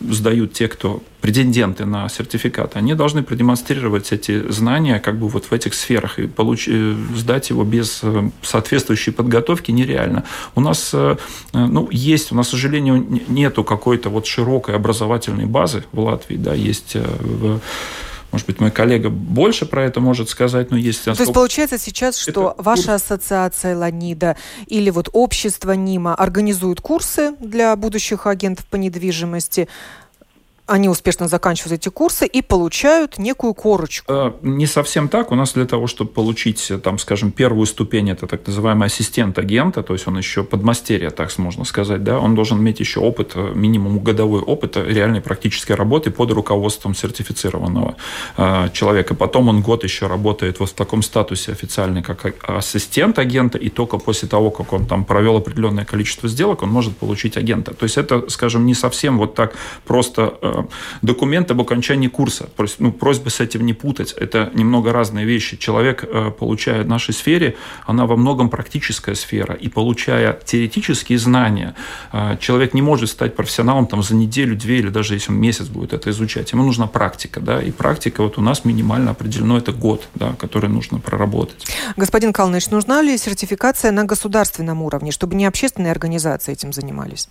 сдают 0.00 0.54
те, 0.54 0.68
кто 0.68 1.02
претенденты 1.22 1.86
на 1.86 2.08
сертификат, 2.08 2.76
они 2.76 2.94
должны 2.94 3.22
продемонстрировать 3.22 4.10
эти 4.12 4.50
знания 4.50 4.98
как 4.98 5.18
бы 5.18 5.28
вот 5.28 5.44
в 5.46 5.52
этих 5.52 5.72
сферах 5.72 6.18
и 6.18 6.26
получ... 6.26 6.68
Э, 6.68 6.94
сдать 7.16 7.50
его 7.50 7.62
без 7.62 8.00
э, 8.02 8.30
соответствующей 8.42 9.12
подготовки 9.12 9.70
нереально. 9.70 10.24
У 10.56 10.60
нас, 10.60 10.90
э, 10.92 11.16
ну, 11.52 11.88
есть, 11.92 12.32
у 12.32 12.34
нас, 12.34 12.48
к 12.48 12.50
сожалению, 12.50 13.22
нету 13.28 13.62
какой-то 13.62 14.10
вот 14.10 14.26
широкой 14.26 14.74
образовательной 14.74 15.46
базы 15.46 15.84
в 15.92 16.00
Латвии, 16.00 16.36
да, 16.36 16.54
есть 16.54 16.96
в 16.96 17.60
может 18.32 18.46
быть, 18.46 18.60
мой 18.60 18.70
коллега 18.70 19.10
больше 19.10 19.66
про 19.66 19.84
это 19.84 20.00
может 20.00 20.30
сказать, 20.30 20.70
но 20.70 20.76
есть... 20.78 21.04
То 21.04 21.10
есть 21.10 21.34
получается 21.34 21.76
сейчас, 21.76 22.16
что 22.16 22.30
это 22.30 22.62
ваша 22.62 22.82
курс... 22.82 23.02
ассоциация 23.02 23.76
Ланида 23.76 24.36
или 24.66 24.88
вот 24.88 25.10
общество 25.12 25.72
НИМА 25.72 26.14
организуют 26.14 26.80
курсы 26.80 27.34
для 27.40 27.76
будущих 27.76 28.26
агентов 28.26 28.64
по 28.64 28.76
недвижимости, 28.76 29.68
они 30.66 30.88
успешно 30.88 31.28
заканчивают 31.28 31.80
эти 31.80 31.88
курсы 31.88 32.26
и 32.26 32.40
получают 32.40 33.18
некую 33.18 33.52
корочку. 33.52 34.12
Э, 34.12 34.32
не 34.42 34.66
совсем 34.66 35.08
так. 35.08 35.32
У 35.32 35.34
нас 35.34 35.52
для 35.54 35.66
того, 35.66 35.86
чтобы 35.86 36.10
получить, 36.10 36.72
там, 36.82 36.98
скажем, 36.98 37.32
первую 37.32 37.66
ступень, 37.66 38.10
это 38.10 38.26
так 38.26 38.46
называемый 38.46 38.86
ассистент 38.86 39.38
агента, 39.38 39.82
то 39.82 39.92
есть 39.92 40.06
он 40.06 40.16
еще 40.18 40.44
подмастерье, 40.44 41.10
так 41.10 41.36
можно 41.38 41.64
сказать, 41.64 42.04
да, 42.04 42.18
он 42.18 42.34
должен 42.34 42.58
иметь 42.58 42.80
еще 42.80 43.00
опыт, 43.00 43.32
э, 43.34 43.52
минимум 43.54 43.98
годовой 43.98 44.40
опыт 44.40 44.76
реальной 44.76 45.20
практической 45.20 45.72
работы 45.72 46.10
под 46.10 46.30
руководством 46.30 46.94
сертифицированного 46.94 47.96
э, 48.36 48.68
человека. 48.72 49.14
Потом 49.14 49.48
он 49.48 49.62
год 49.62 49.82
еще 49.82 50.06
работает 50.06 50.60
вот 50.60 50.70
в 50.70 50.74
таком 50.74 51.02
статусе 51.02 51.52
официальный, 51.52 52.02
как 52.02 52.36
ассистент 52.48 53.18
агента, 53.18 53.58
и 53.58 53.68
только 53.68 53.98
после 53.98 54.28
того, 54.28 54.50
как 54.50 54.72
он 54.72 54.86
там 54.86 55.04
провел 55.04 55.36
определенное 55.36 55.84
количество 55.84 56.28
сделок, 56.28 56.62
он 56.62 56.68
может 56.68 56.96
получить 56.96 57.36
агента. 57.36 57.74
То 57.74 57.84
есть 57.84 57.98
это, 57.98 58.28
скажем, 58.28 58.64
не 58.64 58.74
совсем 58.74 59.18
вот 59.18 59.34
так 59.34 59.54
просто 59.84 60.34
документ 61.02 61.50
об 61.50 61.60
окончании 61.60 62.08
курса. 62.08 62.48
Ну, 62.78 62.92
просьба 62.92 63.30
с 63.30 63.40
этим 63.40 63.66
не 63.66 63.72
путать. 63.72 64.12
Это 64.12 64.50
немного 64.54 64.92
разные 64.92 65.24
вещи. 65.26 65.56
Человек, 65.56 66.04
э, 66.04 66.30
получая 66.38 66.84
в 66.84 66.88
нашей 66.88 67.14
сфере, 67.14 67.56
она 67.86 68.06
во 68.06 68.16
многом 68.16 68.50
практическая 68.50 69.14
сфера. 69.14 69.54
И 69.54 69.68
получая 69.68 70.38
теоретические 70.44 71.18
знания, 71.18 71.74
э, 72.12 72.36
человек 72.40 72.74
не 72.74 72.82
может 72.82 73.10
стать 73.10 73.36
профессионалом 73.36 73.86
там, 73.86 74.02
за 74.02 74.14
неделю, 74.14 74.56
две 74.56 74.78
или 74.78 74.88
даже 74.88 75.14
если 75.14 75.32
он 75.32 75.38
месяц 75.38 75.66
будет 75.68 75.92
это 75.92 76.10
изучать. 76.10 76.52
Ему 76.52 76.64
нужна 76.64 76.86
практика. 76.86 77.40
Да? 77.40 77.62
И 77.62 77.70
практика 77.70 78.22
вот 78.22 78.38
у 78.38 78.40
нас 78.40 78.64
минимально 78.64 79.10
определено 79.10 79.58
это 79.58 79.72
год, 79.72 80.08
да, 80.14 80.34
который 80.38 80.68
нужно 80.68 80.98
проработать. 80.98 81.66
Господин 81.96 82.32
Калныч, 82.32 82.70
нужна 82.70 83.02
ли 83.02 83.18
сертификация 83.18 83.92
на 83.92 84.04
государственном 84.04 84.82
уровне, 84.82 85.12
чтобы 85.12 85.34
не 85.36 85.46
общественные 85.46 85.92
организации 85.92 86.52
этим 86.52 86.72
занимались? 86.72 87.28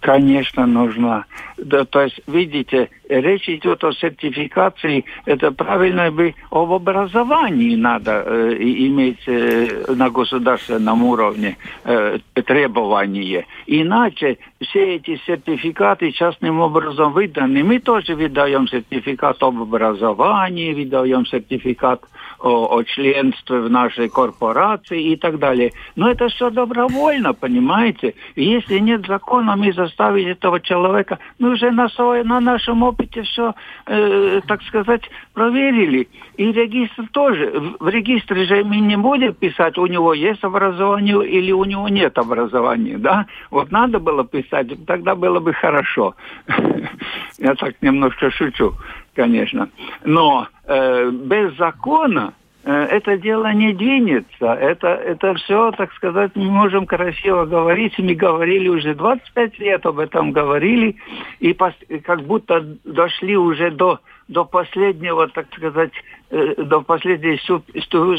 Конечно, 0.00 0.66
нужна. 0.66 1.24
Да, 1.56 1.84
то 1.84 2.02
есть, 2.02 2.20
видите, 2.28 2.88
речь 3.08 3.48
идет 3.48 3.82
о 3.82 3.92
сертификации, 3.92 5.04
это 5.24 5.50
правильно 5.50 6.10
бы 6.10 6.34
об 6.50 6.72
образовании 6.72 7.74
надо 7.74 8.22
э, 8.24 8.56
иметь 8.60 9.22
э, 9.26 9.92
на 9.92 10.08
государственном 10.10 11.02
уровне 11.02 11.56
э, 11.84 12.18
требования. 12.46 13.46
Иначе 13.66 14.38
все 14.60 14.96
эти 14.96 15.20
сертификаты 15.26 16.12
частным 16.12 16.60
образом 16.60 17.12
выданы. 17.12 17.64
Мы 17.64 17.80
тоже 17.80 18.14
выдаем 18.14 18.68
сертификат 18.68 19.42
об 19.42 19.60
образовании, 19.60 20.74
выдаем 20.74 21.26
сертификат 21.26 22.02
о, 22.38 22.76
о 22.76 22.84
членстве 22.84 23.60
в 23.60 23.70
нашей 23.70 24.08
корпорации 24.08 25.12
и 25.12 25.16
так 25.16 25.38
далее. 25.38 25.72
Но 25.96 26.10
это 26.10 26.28
все 26.28 26.50
добровольно, 26.50 27.34
понимаете? 27.34 28.14
Если 28.36 28.78
нет 28.78 29.06
закона, 29.06 29.56
мы 29.56 29.72
заставить 29.88 30.26
этого 30.26 30.60
человека, 30.60 31.18
мы 31.38 31.50
уже 31.50 31.70
на, 31.70 31.88
свой, 31.88 32.24
на 32.24 32.40
нашем 32.40 32.82
опыте 32.82 33.22
все, 33.22 33.54
э, 33.86 34.40
так 34.46 34.62
сказать, 34.62 35.02
проверили. 35.32 36.08
И 36.36 36.52
регистр 36.52 37.08
тоже. 37.12 37.74
В, 37.80 37.88
регистре 37.88 38.44
же 38.44 38.64
мы 38.64 38.76
не 38.78 38.96
будем 38.96 39.34
писать, 39.34 39.78
у 39.78 39.86
него 39.86 40.14
есть 40.14 40.44
образование 40.44 41.26
или 41.26 41.52
у 41.52 41.64
него 41.64 41.88
нет 41.88 42.18
образования, 42.18 42.98
да? 42.98 43.26
Вот 43.50 43.72
надо 43.72 43.98
было 43.98 44.24
писать, 44.24 44.68
тогда 44.86 45.14
было 45.14 45.40
бы 45.40 45.52
хорошо. 45.52 46.14
Я 47.38 47.54
так 47.54 47.74
немножко 47.82 48.30
шучу 48.30 48.74
конечно. 49.18 49.68
Но 50.04 50.46
э, 50.64 51.10
без 51.10 51.56
закона 51.56 52.34
это 52.72 53.16
дело 53.16 53.50
не 53.54 53.72
двинется. 53.72 54.46
Это, 54.46 54.88
это 54.88 55.32
все, 55.34 55.72
так 55.72 55.90
сказать, 55.94 56.32
мы 56.34 56.50
можем 56.50 56.84
красиво 56.86 57.46
говорить. 57.46 57.98
Мы 57.98 58.14
говорили 58.14 58.68
уже 58.68 58.94
25 58.94 59.58
лет 59.58 59.86
об 59.86 59.98
этом 59.98 60.32
говорили. 60.32 60.96
И 61.40 61.54
пос, 61.54 61.72
как 62.04 62.24
будто 62.24 62.60
дошли 62.84 63.38
уже 63.38 63.70
до, 63.70 64.00
до 64.28 64.44
последнего, 64.44 65.28
так 65.28 65.46
сказать, 65.56 65.92
э, 66.30 66.62
до 66.62 66.82
последней 66.82 67.40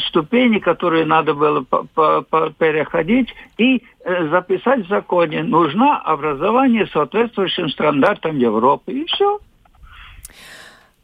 ступени, 0.07 0.57
которую 0.57 1.05
надо 1.05 1.35
было 1.35 1.63
переходить, 2.57 3.31
и 3.59 3.83
э, 4.03 4.27
записать 4.29 4.85
в 4.85 4.89
законе, 4.89 5.43
нужно 5.43 5.99
образование 5.99 6.87
соответствующим 6.87 7.69
стандартам 7.69 8.39
Европы. 8.39 8.93
И 8.93 9.05
все. 9.05 9.39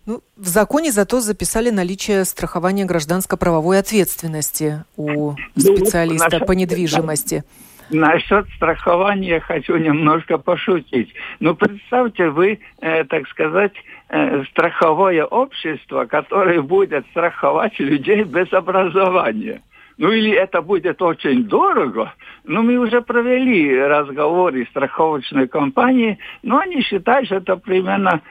Ну, 0.06 0.22
в 0.38 0.48
законе 0.48 0.92
зато 0.92 1.20
записали 1.20 1.72
наличие 1.72 2.26
страхования 2.26 2.86
гражданско-правовой 2.86 3.80
ответственности 3.80 4.84
у 4.98 5.34
специалиста 5.58 6.40
ну, 6.40 6.46
по 6.46 6.52
недвижимости. 6.52 7.44
Насчет 7.90 8.48
страхования 8.56 9.40
хочу 9.40 9.78
немножко 9.78 10.38
пошутить. 10.38 11.14
Ну, 11.40 11.56
представьте, 11.56 12.30
вы, 12.30 12.60
э, 12.82 13.04
так 13.06 13.28
сказать, 13.28 13.74
э, 14.10 14.44
страховое 14.52 15.26
общество, 15.26 16.06
которое 16.06 16.62
будет 16.62 17.06
страховать 17.12 17.80
людей 17.80 18.24
без 18.24 18.52
образования. 18.54 19.62
Ну 19.98 20.12
или 20.12 20.32
это 20.32 20.62
будет 20.62 21.02
очень 21.02 21.46
дорого. 21.46 22.14
Ну, 22.44 22.64
мы 22.64 22.78
уже 22.78 23.02
провели 23.02 23.78
разговоры 23.80 24.66
с 24.66 24.70
страховочной 24.70 25.48
компанией, 25.48 26.20
но 26.44 26.60
они 26.60 26.82
считают, 26.82 27.28
что 27.28 27.36
это 27.36 27.56
примерно 27.56 28.22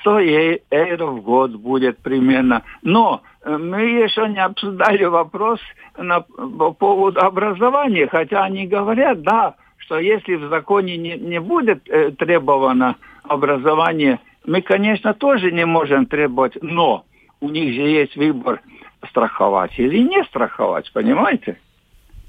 100 0.00 0.18
евро 0.20 1.06
в 1.06 1.22
год 1.22 1.52
будет 1.52 1.98
примерно. 1.98 2.62
Но 2.82 3.22
мы 3.44 3.82
еще 3.82 4.28
не 4.28 4.42
обсуждали 4.42 5.04
вопрос 5.04 5.58
на, 5.98 6.20
по 6.20 6.72
поводу 6.72 7.20
образования, 7.20 8.06
хотя 8.06 8.44
они 8.44 8.66
говорят, 8.66 9.22
да, 9.22 9.56
что 9.78 9.98
если 9.98 10.36
в 10.36 10.48
законе 10.48 10.96
не, 10.96 11.16
не 11.16 11.40
будет 11.40 11.88
э, 11.88 12.12
требовано 12.12 12.96
образование, 13.24 14.20
мы, 14.46 14.62
конечно, 14.62 15.14
тоже 15.14 15.50
не 15.50 15.66
можем 15.66 16.06
требовать, 16.06 16.56
но 16.62 17.04
у 17.40 17.48
них 17.48 17.74
же 17.74 17.80
есть 17.80 18.16
выбор 18.16 18.60
страховать 19.08 19.78
или 19.78 19.98
не 19.98 20.22
страховать, 20.24 20.92
понимаете? 20.92 21.58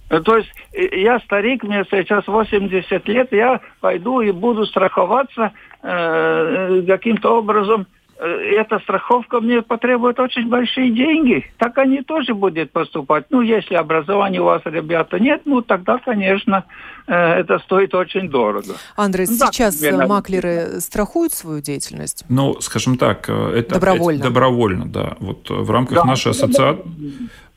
Ну, 0.10 0.22
то 0.22 0.38
есть 0.38 0.52
э, 0.74 1.00
я 1.02 1.20
старик, 1.20 1.64
мне 1.64 1.86
сейчас 1.90 2.28
80 2.28 3.08
лет, 3.08 3.32
я 3.32 3.62
пойду 3.80 4.22
и 4.22 4.32
буду 4.32 4.66
страховаться 4.66 5.52
э, 5.82 6.84
каким-то 6.88 7.38
образом 7.38 7.86
Э, 7.86 8.01
эта 8.26 8.80
страховка 8.80 9.40
мне 9.40 9.62
потребует 9.62 10.20
очень 10.20 10.48
большие 10.48 10.92
деньги. 10.92 11.46
Так 11.58 11.78
они 11.78 12.02
тоже 12.04 12.34
будут 12.36 12.72
поступать. 12.72 13.26
Ну, 13.30 13.42
если 13.42 13.76
образования 13.76 14.42
у 14.42 14.46
вас, 14.46 14.62
ребята, 14.66 15.20
нет, 15.20 15.42
ну, 15.46 15.62
тогда, 15.62 15.98
конечно, 15.98 16.66
э, 17.08 17.14
это 17.14 17.60
стоит 17.60 17.96
очень 17.96 18.30
дорого. 18.30 18.76
Андрей, 18.96 19.26
да, 19.28 19.48
сейчас 19.48 19.78
примерно. 19.78 20.08
маклеры 20.08 20.80
страхуют 20.82 21.34
свою 21.34 21.62
деятельность? 21.62 22.24
Ну, 22.30 22.60
скажем 22.62 22.98
так, 22.98 23.28
э, 23.28 23.54
это 23.58 23.76
добровольно. 23.76 24.20
Это 24.20 24.28
добровольно, 24.28 24.86
да. 24.86 25.18
Вот 25.20 25.50
в 25.50 25.72
рамках 25.72 25.98
да. 25.98 26.06
нашей 26.06 26.32
ассоциации 26.32 26.84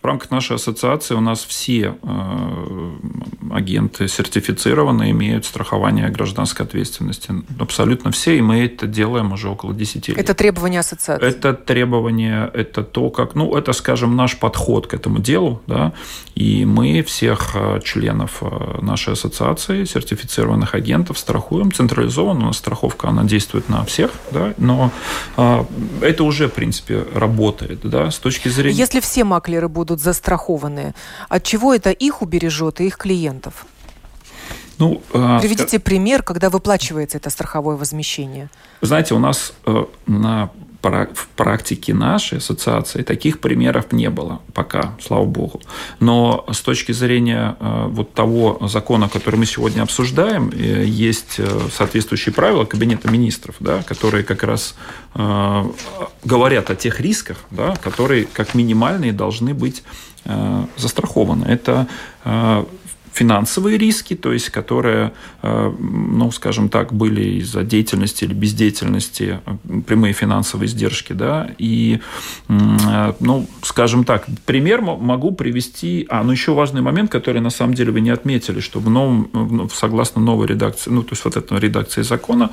в 0.04 0.06
рамках 0.06 0.30
нашей 0.30 0.56
ассоциации 0.56 1.14
у 1.14 1.20
нас 1.22 1.42
все 1.42 1.96
э, 2.02 2.90
агенты 3.50 4.06
сертифицированы, 4.06 5.10
имеют 5.12 5.46
страхование 5.46 6.10
гражданской 6.10 6.66
ответственности. 6.66 7.32
Абсолютно 7.58 8.10
все, 8.10 8.36
и 8.36 8.42
мы 8.42 8.66
это 8.66 8.86
делаем 8.86 9.32
уже 9.32 9.48
около 9.48 9.72
10 9.72 10.08
лет. 10.08 10.18
Это 10.18 10.34
требование 10.34 10.80
ассоциации? 10.80 11.26
Это 11.26 11.54
требование, 11.54 12.50
это 12.52 12.82
то, 12.82 13.08
как, 13.08 13.34
ну, 13.34 13.56
это, 13.56 13.72
скажем, 13.72 14.14
наш 14.14 14.38
подход 14.38 14.88
к 14.88 14.92
этому 14.92 15.20
делу, 15.20 15.62
да, 15.66 15.94
и 16.34 16.66
мы 16.66 17.02
всех 17.02 17.52
э, 17.54 17.80
членов 17.82 18.42
э, 18.42 18.80
нашей 18.82 19.14
ассоциации, 19.14 19.84
сертифицированных 19.84 20.74
агентов, 20.74 21.18
страхуем 21.18 21.72
централизованно. 21.72 22.52
Страховка, 22.52 23.08
она 23.08 23.24
действует 23.24 23.70
на 23.70 23.86
всех, 23.86 24.10
да, 24.30 24.52
но 24.58 24.90
это 26.02 26.24
уже, 26.24 26.48
в 26.48 26.52
принципе, 26.52 27.06
работает, 27.14 27.80
да, 27.84 28.10
с 28.10 28.18
точки 28.18 28.48
зрения... 28.48 28.76
Если 28.76 29.00
все 29.00 29.24
маклеры 29.24 29.68
будут 29.68 29.93
будут 29.94 30.04
застрахованы. 30.04 30.94
От 31.28 31.42
чего 31.44 31.74
это 31.74 31.90
их 31.90 32.22
убережет 32.22 32.80
и 32.80 32.87
их 32.87 32.96
клиентов? 32.96 33.66
Ну, 34.78 35.00
э, 35.12 35.38
Приведите 35.40 35.78
пример, 35.78 36.22
когда 36.22 36.50
выплачивается 36.50 37.18
это 37.18 37.30
страховое 37.30 37.76
возмещение. 37.76 38.48
знаете, 38.83 39.14
у 39.14 39.18
нас 39.20 39.52
э, 39.66 39.85
на 40.07 40.50
в 40.90 41.28
практике 41.36 41.94
нашей 41.94 42.38
ассоциации 42.38 43.02
таких 43.02 43.40
примеров 43.40 43.92
не 43.92 44.10
было 44.10 44.40
пока, 44.52 44.94
слава 45.00 45.24
богу. 45.24 45.60
Но 46.00 46.44
с 46.50 46.60
точки 46.60 46.92
зрения 46.92 47.56
э, 47.58 47.86
вот 47.88 48.14
того 48.14 48.58
закона, 48.68 49.08
который 49.08 49.36
мы 49.36 49.46
сегодня 49.46 49.82
обсуждаем, 49.82 50.50
э, 50.50 50.84
есть 50.84 51.36
э, 51.38 51.68
соответствующие 51.72 52.32
правила 52.32 52.64
Кабинета 52.64 53.10
министров, 53.10 53.56
да, 53.60 53.82
которые 53.82 54.24
как 54.24 54.42
раз 54.42 54.74
говорят 56.24 56.70
о 56.70 56.74
тех 56.74 57.00
рисках, 57.00 57.36
да, 57.50 57.76
которые 57.76 58.24
как 58.24 58.54
минимальные 58.54 59.12
должны 59.12 59.54
быть 59.54 59.84
застрахованы. 60.76 61.44
Это 61.44 61.86
финансовые 63.14 63.79
риски, 63.79 64.14
то 64.16 64.33
есть 64.33 64.50
которые, 64.50 65.12
э, 65.42 65.72
ну, 65.79 66.33
скажем 66.33 66.68
так, 66.68 66.92
были 66.92 67.38
из-за 67.38 67.62
деятельности 67.62 68.24
или 68.24 68.35
бездеятельности, 68.35 69.40
э, 69.46 69.81
прямые 69.87 70.12
финансовые 70.12 70.66
издержки, 70.66 71.12
да, 71.12 71.48
и, 71.57 72.00
э, 72.48 73.12
ну, 73.20 73.46
скажем 73.62 74.05
так, 74.05 74.27
пример 74.46 74.81
могу 74.81 75.31
привести, 75.31 76.07
а, 76.11 76.24
ну, 76.24 76.33
еще 76.33 76.55
важный 76.55 76.83
момент, 76.83 77.11
который, 77.11 77.40
на 77.40 77.50
самом 77.50 77.74
деле, 77.74 77.92
вы 77.92 78.00
не 78.00 78.11
отметили, 78.11 78.59
что 78.59 78.81
в 78.81 78.90
новом, 78.90 79.70
согласно 79.72 80.20
новой 80.20 80.48
редакции, 80.48 80.90
ну, 80.90 81.03
то 81.03 81.12
есть 81.12 81.24
вот 81.24 81.37
этой 81.37 81.61
редакции 81.61 82.03
закона, 82.03 82.50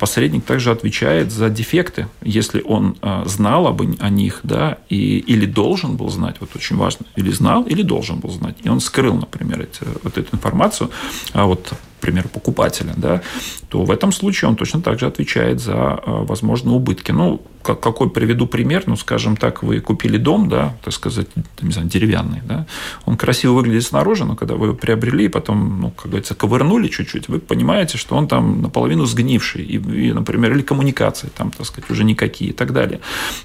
посредник 0.00 0.44
также 0.44 0.70
отвечает 0.70 1.30
за 1.30 1.50
дефекты, 1.50 2.06
если 2.22 2.62
он 2.62 2.96
знал 3.26 3.66
об, 3.66 3.82
о 3.82 4.10
них, 4.10 4.40
да, 4.42 4.78
и, 4.88 5.18
или 5.18 5.46
должен 5.46 5.96
был 5.96 6.08
знать, 6.08 6.36
вот 6.40 6.56
очень 6.56 6.76
важно, 6.76 7.04
или 7.16 7.30
знал, 7.30 7.64
или 7.64 7.82
должен 7.82 8.20
был 8.20 8.30
знать, 8.30 8.56
и 8.62 8.68
он 8.68 8.80
скрыл, 8.80 9.14
например, 9.14 9.60
эти 9.60 9.84
вот 10.02 10.18
эту 10.18 10.36
информацию, 10.36 10.90
а 11.32 11.46
вот 11.46 11.72
например, 12.00 12.28
покупателя, 12.28 12.94
да, 12.96 13.22
то 13.68 13.84
в 13.84 13.90
этом 13.90 14.12
случае 14.12 14.48
он 14.48 14.56
точно 14.56 14.80
так 14.80 14.98
же 14.98 15.06
отвечает 15.06 15.60
за 15.60 15.74
а, 15.74 16.24
возможные 16.24 16.74
убытки. 16.74 17.12
Ну, 17.12 17.42
как, 17.62 17.80
какой 17.80 18.08
приведу 18.08 18.46
пример, 18.46 18.84
ну, 18.86 18.96
скажем 18.96 19.36
так, 19.36 19.62
вы 19.62 19.80
купили 19.80 20.16
дом, 20.16 20.48
да, 20.48 20.74
так 20.82 20.94
сказать, 20.94 21.26
не 21.60 21.72
знаю, 21.72 21.88
деревянный, 21.88 22.40
да, 22.44 22.66
он 23.04 23.16
красиво 23.16 23.52
выглядит 23.52 23.84
снаружи, 23.84 24.24
но 24.24 24.36
когда 24.36 24.54
вы 24.54 24.68
его 24.68 24.76
приобрели, 24.76 25.24
и 25.24 25.28
потом, 25.28 25.80
ну, 25.80 25.90
как 25.90 26.06
говорится, 26.06 26.34
ковырнули 26.34 26.88
чуть-чуть, 26.88 27.28
вы 27.28 27.40
понимаете, 27.40 27.98
что 27.98 28.16
он 28.16 28.28
там 28.28 28.62
наполовину 28.62 29.04
сгнивший, 29.04 29.64
и, 29.64 29.76
и 29.76 30.12
например, 30.12 30.52
или 30.52 30.62
коммуникации 30.62 31.28
там, 31.36 31.50
так 31.50 31.66
сказать, 31.66 31.90
уже 31.90 32.04
никакие 32.04 32.50
и 32.50 32.54
так 32.54 32.72
далее. 32.72 33.00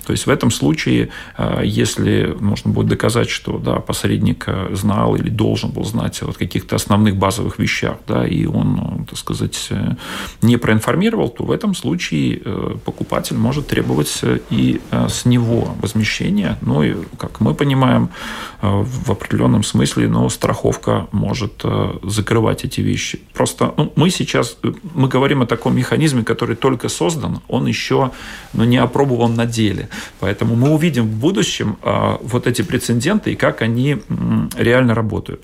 То 0.05 0.13
есть 0.13 0.27
в 0.27 0.29
этом 0.29 0.51
случае, 0.51 1.09
а, 1.35 1.61
если 1.61 2.35
можно 2.39 2.71
будет 2.71 2.87
доказать, 2.87 3.29
что, 3.29 3.57
да, 3.57 3.79
посредник 3.79 4.45
знал 4.71 5.15
или 5.15 5.29
должен 5.29 5.71
был 5.71 5.83
знать 5.83 6.21
о 6.21 6.31
каких-то 6.31 6.75
основных 6.75 7.17
базовых 7.17 7.59
вещах, 7.59 7.97
да, 8.07 8.27
и 8.27 8.42
он, 8.45 9.06
так 9.10 9.17
сказать, 9.17 9.69
не 10.41 10.58
проинформировал, 10.58 11.29
то 11.29 11.43
в 11.43 11.51
этом 11.51 11.75
случае 11.75 12.41
э, 12.43 12.75
покупатель 12.86 13.38
может 13.38 13.67
требовать 13.67 14.19
э, 14.21 14.39
и 14.49 14.82
э, 14.91 15.08
с 15.10 15.25
него 15.25 15.75
возмещения. 15.82 16.58
Ну 16.62 16.84
и, 16.84 16.95
как 17.17 17.39
мы 17.39 17.53
понимаем, 17.53 18.10
в 18.62 19.12
определенном 19.12 19.63
смысле, 19.63 20.08
но 20.08 20.29
страховка 20.29 21.08
может 21.12 21.63
закрывать 22.03 22.63
эти 22.63 22.79
вещи. 22.79 23.19
Просто 23.34 23.73
ну, 23.75 23.91
мы 23.97 24.10
сейчас 24.10 24.58
мы 24.95 25.10
говорим 25.10 25.41
о 25.41 25.45
таком 25.45 25.75
механизме, 25.75 26.23
который 26.23 26.56
только 26.56 26.88
создан, 26.88 27.41
он 27.49 27.67
еще 27.67 28.12
ну, 28.53 28.63
не 28.63 28.77
опробован 28.77 29.36
на 29.36 29.45
деле. 29.45 29.89
Поэтому 30.21 30.56
мы 30.56 30.69
увидим 30.69 31.03
в 31.03 31.19
будущем 31.19 31.75
вот 32.21 32.47
эти 32.47 32.62
прецеденты 32.62 33.34
и 33.34 33.36
как 33.36 33.62
они 33.62 33.97
реально 34.58 34.95
работают. 34.95 35.43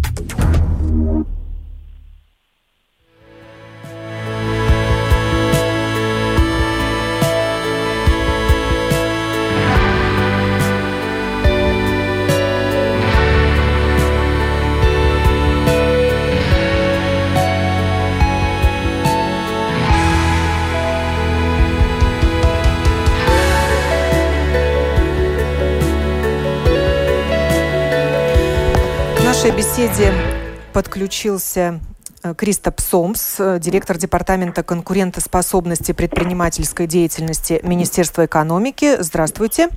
Беседе 29.71 30.11
подключился 30.73 31.79
э, 32.23 32.35
Кристоп 32.35 32.81
Сомс, 32.81 33.39
э, 33.39 33.57
директор 33.57 33.97
Департамента 33.97 34.63
конкурентоспособности 34.63 35.93
предпринимательской 35.93 36.87
деятельности 36.87 37.61
Министерства 37.63 38.25
экономики. 38.25 39.01
Здравствуйте. 39.01 39.69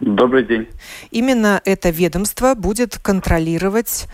Добрый 0.00 0.44
день. 0.44 0.66
Именно 1.12 1.62
это 1.64 1.90
ведомство 1.90 2.54
будет 2.54 2.98
контролировать 2.98 4.08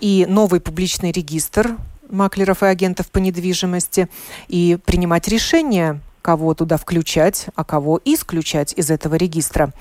и 0.00 0.26
новый 0.28 0.60
публичный 0.60 1.12
регистр 1.12 1.76
маклеров 2.10 2.64
и 2.64 2.66
агентов 2.66 3.12
по 3.12 3.18
недвижимости 3.18 4.08
и 4.48 4.78
принимать 4.84 5.28
решения 5.28 6.00
кого 6.22 6.54
туда 6.54 6.76
включать, 6.76 7.46
а 7.54 7.62
кого 7.62 8.00
исключать 8.04 8.72
из 8.76 8.90
этого 8.90 9.14
регистра. 9.14 9.72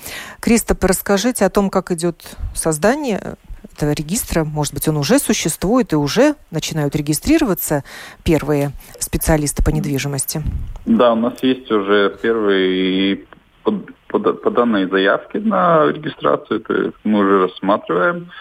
Кристоп, 0.41 0.83
расскажите 0.83 1.43
о 1.43 1.49
том, 1.49 1.71
как 1.71 1.89
идет 1.89 2.37
создание 2.53 3.35
этого 3.73 3.91
регистра, 3.91 4.43
может 4.43 4.73
быть, 4.73 4.87
он 4.87 4.97
уже 4.97 5.19
существует 5.19 5.93
и 5.93 5.95
уже 5.95 6.35
начинают 6.51 6.95
регистрироваться 6.95 7.83
первые 8.23 8.71
специалисты 8.99 9.63
по 9.63 9.69
недвижимости? 9.69 10.41
Да, 10.85 11.13
у 11.13 11.15
нас 11.15 11.33
есть 11.41 11.71
уже 11.71 12.17
первые 12.21 13.25
по, 13.63 13.71
по, 14.19 14.51
данной 14.51 14.89
заявки 14.89 15.37
на 15.37 15.87
регистрацию, 15.87 16.59
это 16.59 16.93
мы 17.03 17.19
уже 17.19 17.47
рассматриваем. 17.47 18.31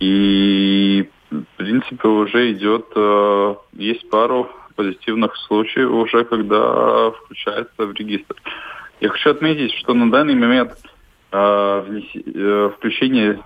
И 0.00 1.08
в 1.32 1.56
принципе, 1.56 2.08
уже 2.08 2.52
идет, 2.52 2.86
э, 2.94 3.54
есть 3.74 4.08
пару 4.10 4.48
позитивных 4.76 5.36
случаев 5.36 5.90
уже, 5.90 6.24
когда 6.24 7.10
включается 7.10 7.86
в 7.86 7.92
регистр. 7.92 8.36
Я 9.00 9.08
хочу 9.08 9.30
отметить, 9.30 9.72
что 9.74 9.94
на 9.94 10.10
данный 10.10 10.34
момент 10.34 10.72
э, 11.30 11.84
внеси, 11.86 12.22
э, 12.26 12.70
включение 12.76 13.40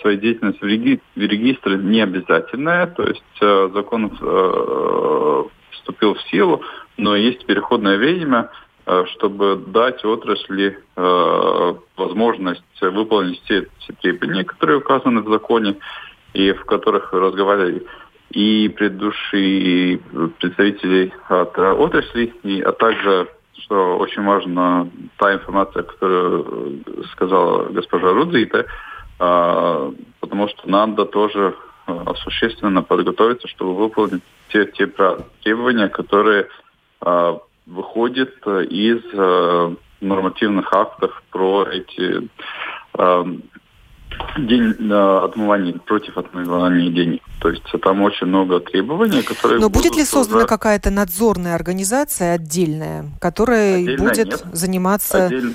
своей 0.00 0.18
деятельности 0.18 0.60
в, 0.60 0.66
реги, 0.66 1.00
в 1.14 1.18
регистр 1.18 1.76
не 1.76 2.00
обязательное, 2.00 2.86
то 2.86 3.02
есть 3.02 3.22
э, 3.40 3.70
закон 3.74 4.16
э, 4.20 5.42
вступил 5.72 6.14
в 6.14 6.22
силу, 6.30 6.62
но 6.96 7.14
есть 7.14 7.44
переходное 7.46 7.98
время, 7.98 8.50
э, 8.86 9.04
чтобы 9.12 9.56
дать 9.66 10.04
отрасли 10.04 10.78
э, 10.96 11.74
возможность 11.96 12.62
выполнить 12.80 13.42
все, 13.44 13.66
все 13.80 13.92
требования, 14.00 14.44
которые 14.44 14.78
указаны 14.78 15.22
в 15.22 15.30
законе 15.30 15.76
и 16.32 16.52
в 16.52 16.64
которых 16.64 17.12
разговаривали. 17.12 17.86
И 18.30 18.68
предыдущие 18.68 19.98
представители 20.38 21.12
от 21.28 21.56
отрасли, 21.58 22.34
и, 22.42 22.60
а 22.60 22.72
также, 22.72 23.28
что 23.58 23.98
очень 23.98 24.24
важно, 24.24 24.90
та 25.18 25.34
информация, 25.34 25.84
которую 25.84 26.82
сказала 27.12 27.66
госпожа 27.66 28.12
Рудзита, 28.12 28.66
потому 29.18 30.48
что 30.48 30.68
надо 30.68 31.04
тоже 31.04 31.54
а, 31.86 32.14
существенно 32.16 32.82
подготовиться, 32.82 33.48
чтобы 33.48 33.74
выполнить 33.74 34.22
те, 34.52 34.66
те 34.66 34.86
требования, 35.42 35.88
которые 35.88 36.48
а, 37.00 37.38
выходят 37.66 38.34
из 38.46 39.00
а, 39.14 39.74
нормативных 40.00 40.72
актов 40.72 41.22
про 41.30 41.66
эти 41.70 42.28
а, 42.94 43.24
день 44.38 44.74
э, 44.78 45.20
отмывания, 45.24 45.74
против 45.74 46.16
отмывания 46.16 46.90
денег. 46.90 47.22
То 47.40 47.50
есть 47.50 47.64
там 47.82 48.02
очень 48.02 48.26
много 48.26 48.60
требований, 48.60 49.22
которые... 49.22 49.60
Но 49.60 49.68
будет 49.68 49.96
ли 49.96 50.04
создана 50.04 50.42
за... 50.42 50.46
какая-то 50.46 50.90
надзорная 50.90 51.54
организация 51.54 52.34
отдельная, 52.34 53.10
которая 53.20 53.78
Отдельно 53.78 54.04
будет 54.04 54.26
нет. 54.26 54.44
заниматься 54.52 55.26
Отдель... 55.26 55.54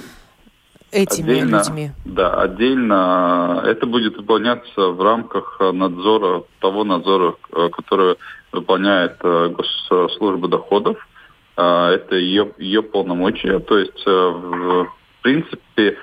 этими 0.91 1.31
отдельно, 1.31 1.57
людьми? 1.57 1.91
Да, 2.05 2.33
отдельно 2.41 3.63
это 3.65 3.85
будет 3.85 4.17
выполняться 4.17 4.87
в 4.87 5.01
рамках 5.01 5.59
надзора, 5.59 6.43
того 6.59 6.83
надзора, 6.83 7.35
э, 7.53 7.69
который 7.69 8.15
выполняет 8.51 9.17
э, 9.23 9.49
Госслужба 9.89 10.47
доходов. 10.47 10.97
Это 11.57 12.15
ее, 12.15 12.53
ее 12.57 12.81
полномочия. 12.81 13.59
То 13.59 13.77
есть, 13.77 14.05
в 14.05 14.87
принципе, 15.21 15.97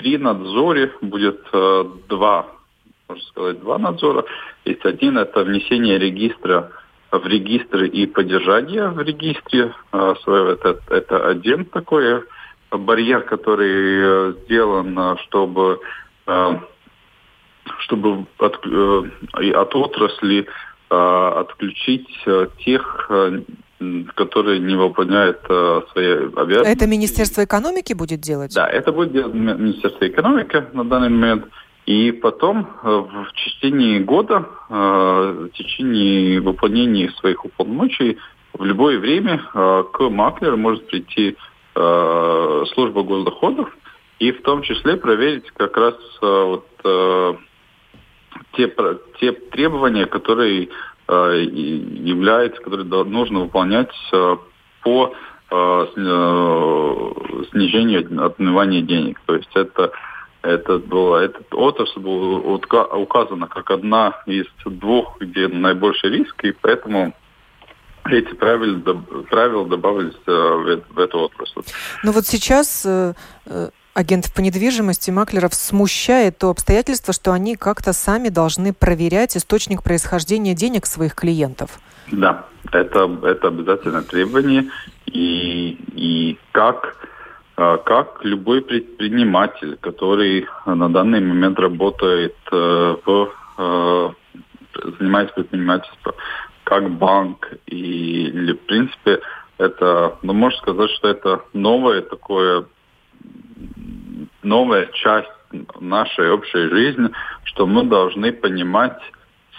при 0.00 0.16
надзоре 0.16 0.92
будет 1.02 1.40
э, 1.52 1.84
два, 2.08 2.46
можно 3.06 3.24
сказать, 3.24 3.60
два 3.60 3.78
надзора. 3.78 4.24
Есть 4.64 4.84
один, 4.84 5.18
это 5.18 5.44
внесение 5.44 5.98
регистра 5.98 6.70
в 7.12 7.26
регистры 7.26 7.88
и 7.88 8.06
поддержание 8.06 8.88
в 8.88 9.00
регистре 9.00 9.74
э. 9.92 10.14
Это, 10.26 10.78
это 10.88 11.28
один 11.28 11.66
такой 11.66 12.22
барьер, 12.70 13.22
который 13.22 14.30
э, 14.30 14.34
сделан, 14.44 15.18
чтобы, 15.24 15.80
э, 16.26 16.58
чтобы 17.78 18.26
от, 18.38 18.66
э, 18.66 19.52
от 19.54 19.74
отрасли 19.74 20.46
э, 20.90 21.32
отключить 21.40 22.08
э, 22.26 22.48
тех 22.64 23.06
э, 23.10 23.40
которые 24.14 24.60
не 24.60 24.76
выполняют 24.76 25.40
э, 25.48 25.80
свои 25.92 26.12
обязанности. 26.12 26.70
Это 26.70 26.86
Министерство 26.86 27.44
экономики 27.44 27.94
будет 27.94 28.20
делать? 28.20 28.54
Да, 28.54 28.66
это 28.66 28.92
будет 28.92 29.12
делать 29.12 29.34
Министерство 29.34 30.06
экономики 30.06 30.64
на 30.72 30.84
данный 30.84 31.08
момент. 31.08 31.46
И 31.86 32.12
потом 32.12 32.68
э, 32.82 32.88
в 32.88 33.32
течение 33.32 34.00
года, 34.00 34.46
э, 34.68 34.74
в 34.74 35.56
течение 35.56 36.40
выполнения 36.40 37.10
своих 37.18 37.44
уполномочий, 37.44 38.18
в 38.52 38.64
любое 38.64 38.98
время 38.98 39.40
э, 39.54 39.84
к 39.92 40.08
маклеру 40.10 40.58
может 40.58 40.86
прийти 40.86 41.36
э, 41.80 42.64
служба 42.74 43.02
госдоходов 43.02 43.68
и 44.18 44.32
в 44.32 44.42
том 44.42 44.62
числе 44.62 44.96
проверить 44.96 45.50
как 45.52 45.76
раз 45.76 45.94
э, 46.22 46.44
вот, 46.44 46.66
э, 46.84 47.34
те, 48.52 48.74
те 49.20 49.32
требования, 49.32 50.06
которые 50.06 50.68
Э, 51.12 51.42
является, 51.42 52.62
который 52.62 52.84
нужно 52.84 53.40
выполнять 53.40 53.90
э, 54.12 54.36
по 54.82 55.12
э, 55.50 55.86
снижению 57.50 58.24
отмывания 58.24 58.80
денег. 58.82 59.20
То 59.26 59.34
есть 59.34 59.50
это 59.54 59.90
это 60.42 60.78
было, 60.78 61.16
этот 61.16 61.52
отрасль 61.52 61.98
была 61.98 62.38
указана 62.96 63.48
как 63.48 63.72
одна 63.72 64.22
из 64.26 64.46
двух, 64.64 65.18
где 65.18 65.48
наибольший 65.48 66.10
риск, 66.10 66.44
и 66.44 66.52
поэтому 66.52 67.12
эти 68.18 68.34
правила, 68.34 68.80
правила 69.28 69.66
добавились 69.66 70.16
в, 70.26 70.82
в 70.94 70.98
эту 70.98 71.18
отрасль. 71.20 71.62
Но 72.02 72.12
вот 72.12 72.26
сейчас 72.26 72.86
агентов 73.94 74.32
по 74.34 74.40
недвижимости, 74.40 75.10
маклеров 75.10 75.54
смущает 75.54 76.38
то 76.38 76.50
обстоятельство, 76.50 77.12
что 77.12 77.32
они 77.32 77.56
как-то 77.56 77.92
сами 77.92 78.28
должны 78.28 78.72
проверять 78.72 79.36
источник 79.36 79.82
происхождения 79.82 80.54
денег 80.54 80.86
своих 80.86 81.14
клиентов. 81.14 81.78
Да, 82.10 82.46
это, 82.72 83.10
это 83.22 83.48
обязательное 83.48 84.02
требование. 84.02 84.70
И, 85.06 85.78
и 85.94 86.38
как, 86.52 86.96
как 87.54 88.20
любой 88.22 88.62
предприниматель, 88.62 89.76
который 89.80 90.46
на 90.66 90.88
данный 90.88 91.20
момент 91.20 91.58
работает 91.58 92.36
э, 92.52 92.96
в 93.04 93.28
э, 93.58 94.10
занимается 94.98 95.34
предпринимательством, 95.34 96.14
как 96.70 96.88
банк 96.88 97.52
и, 97.66 98.28
или, 98.28 98.52
в 98.52 98.60
принципе, 98.60 99.18
это, 99.58 100.16
ну, 100.22 100.32
можно 100.32 100.56
сказать, 100.58 100.90
что 100.92 101.08
это 101.08 101.40
новое 101.52 102.00
такое 102.00 102.64
новая 104.44 104.86
часть 104.92 105.28
нашей 105.80 106.30
общей 106.30 106.68
жизни, 106.68 107.10
что 107.42 107.66
мы 107.66 107.82
должны 107.82 108.30
понимать, 108.32 108.96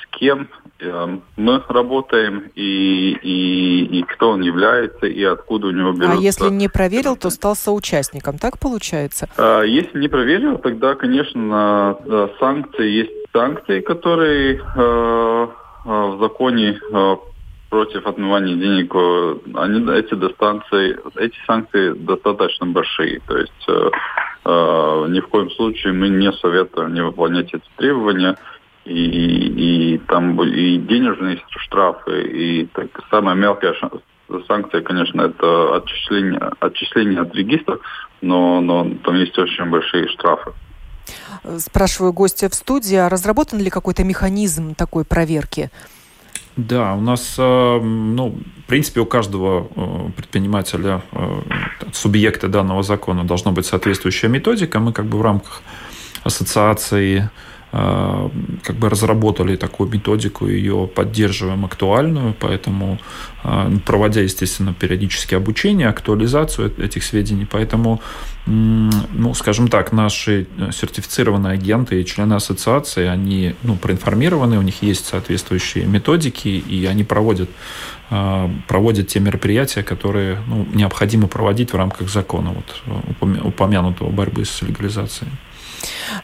с 0.02 0.17
кем 0.17 0.47
э, 0.80 1.17
мы 1.36 1.62
работаем 1.67 2.50
и, 2.56 3.12
и, 3.21 4.00
и 4.00 4.04
кто 4.04 4.30
он 4.30 4.41
является 4.41 5.08
и 5.08 5.21
откуда 5.21 5.67
у 5.67 5.71
него 5.71 5.91
берется. 5.91 6.17
А 6.17 6.21
если 6.21 6.50
не 6.50 6.69
проверил, 6.69 7.17
то 7.17 7.30
стал 7.30 7.58
соучастником, 7.58 8.38
так 8.38 8.58
получается? 8.58 9.28
А, 9.38 9.63
если 9.63 10.00
не 10.00 10.08
проверил, 10.08 10.60
тогда, 10.60 10.95
конечно, 10.95 11.97
санкции 12.39 12.89
есть 12.89 13.21
санкции, 13.34 13.82
которые 13.82 14.56
э, 14.56 14.62
э, 14.76 15.47
в 15.84 16.20
законе 16.20 16.80
против 17.72 18.06
отмывания 18.06 18.56
денег, 18.56 18.94
они, 19.56 19.89
эти 19.94 20.13
дистанции, 20.13 21.00
эти 21.15 21.38
санкции 21.48 21.94
достаточно 21.94 22.67
большие. 22.67 23.22
То 23.26 23.38
есть 23.38 23.65
э, 23.70 23.89
э, 24.44 25.06
ни 25.10 25.22
в 25.22 25.28
коем 25.30 25.50
случае 25.52 25.94
мы 25.94 26.10
не 26.10 26.32
советуем 26.34 26.94
не 26.94 27.02
выполнять 27.02 27.54
эти 27.54 27.63
требования. 27.78 28.36
И, 28.84 28.94
и, 28.94 29.94
и 29.94 29.98
там 30.00 30.41
и 30.41 30.78
денежные 30.80 31.39
штрафы, 31.50 32.24
и 32.24 32.65
так, 32.65 32.88
самая 33.10 33.36
мелкая 33.36 33.76
санкция, 34.48 34.82
конечно, 34.82 35.22
это 35.22 35.76
отчисление, 35.76 36.39
отчисление 36.60 37.22
от 37.22 37.34
регистра, 37.36 37.80
но, 38.22 38.60
но 38.60 38.89
там 39.04 39.15
есть 39.15 39.38
очень 39.38 39.65
большие 39.70 40.08
штрафы. 40.10 40.52
Спрашиваю 41.60 42.13
гостя 42.13 42.50
в 42.50 42.54
студии, 42.54 42.95
а 42.95 43.10
разработан 43.10 43.60
ли 43.60 43.69
какой-то 43.69 44.04
механизм 44.04 44.76
такой 44.76 45.06
проверки? 45.06 45.69
Да, 46.58 46.95
у 46.95 47.02
нас, 47.02 47.36
э, 47.38 47.80
ну, 47.82 48.36
в 48.63 48.67
принципе, 48.67 49.00
у 49.00 49.06
каждого 49.06 49.67
э, 49.76 50.10
предпринимателя, 50.15 51.02
э, 51.12 51.41
субъекта 51.93 52.47
данного 52.50 52.84
закона 52.84 53.24
должна 53.24 53.52
быть 53.52 53.65
соответствующая 53.65 54.28
методика. 54.28 54.80
Мы 54.80 54.91
как 54.91 55.06
бы 55.06 55.17
в 55.17 55.21
рамках 55.21 55.62
ассоциации 56.24 57.30
Э, 57.74 58.30
как 58.63 58.76
бы 58.76 58.89
разработали 58.89 59.56
такую 59.56 59.89
методику, 59.89 60.47
ее 60.47 60.89
поддерживаем 60.93 61.63
актуальную, 61.63 62.36
поэтому 62.38 63.00
э, 63.43 63.71
проводя, 63.86 64.21
естественно, 64.21 64.74
периодически 64.74 65.36
обучение, 65.36 65.88
актуализацию 65.88 66.74
этих 66.78 67.04
сведений, 67.04 67.47
поэтому, 67.50 68.02
ну, 68.46 69.34
скажем 69.36 69.68
так, 69.68 69.92
наши 69.92 70.48
сертифицированные 70.72 71.54
агенты 71.54 72.02
и 72.02 72.06
члены 72.06 72.34
ассоциации, 72.34 73.06
они 73.06 73.56
ну, 73.62 73.76
проинформированы, 73.76 74.58
у 74.58 74.62
них 74.62 74.82
есть 74.82 75.06
соответствующие 75.06 75.86
методики, 75.86 76.48
и 76.48 76.86
они 76.86 77.04
проводят 77.04 77.50
э, 78.10 78.50
проводят 78.68 79.10
те 79.10 79.20
мероприятия, 79.20 79.84
которые 79.84 80.40
ну, 80.48 80.66
необходимо 80.74 81.28
проводить 81.28 81.72
в 81.72 81.76
рамках 81.76 82.10
закона, 82.10 82.56
вот, 82.56 83.44
упомянутого 83.44 84.10
борьбы 84.10 84.44
с 84.46 84.62
легализацией. 84.64 85.32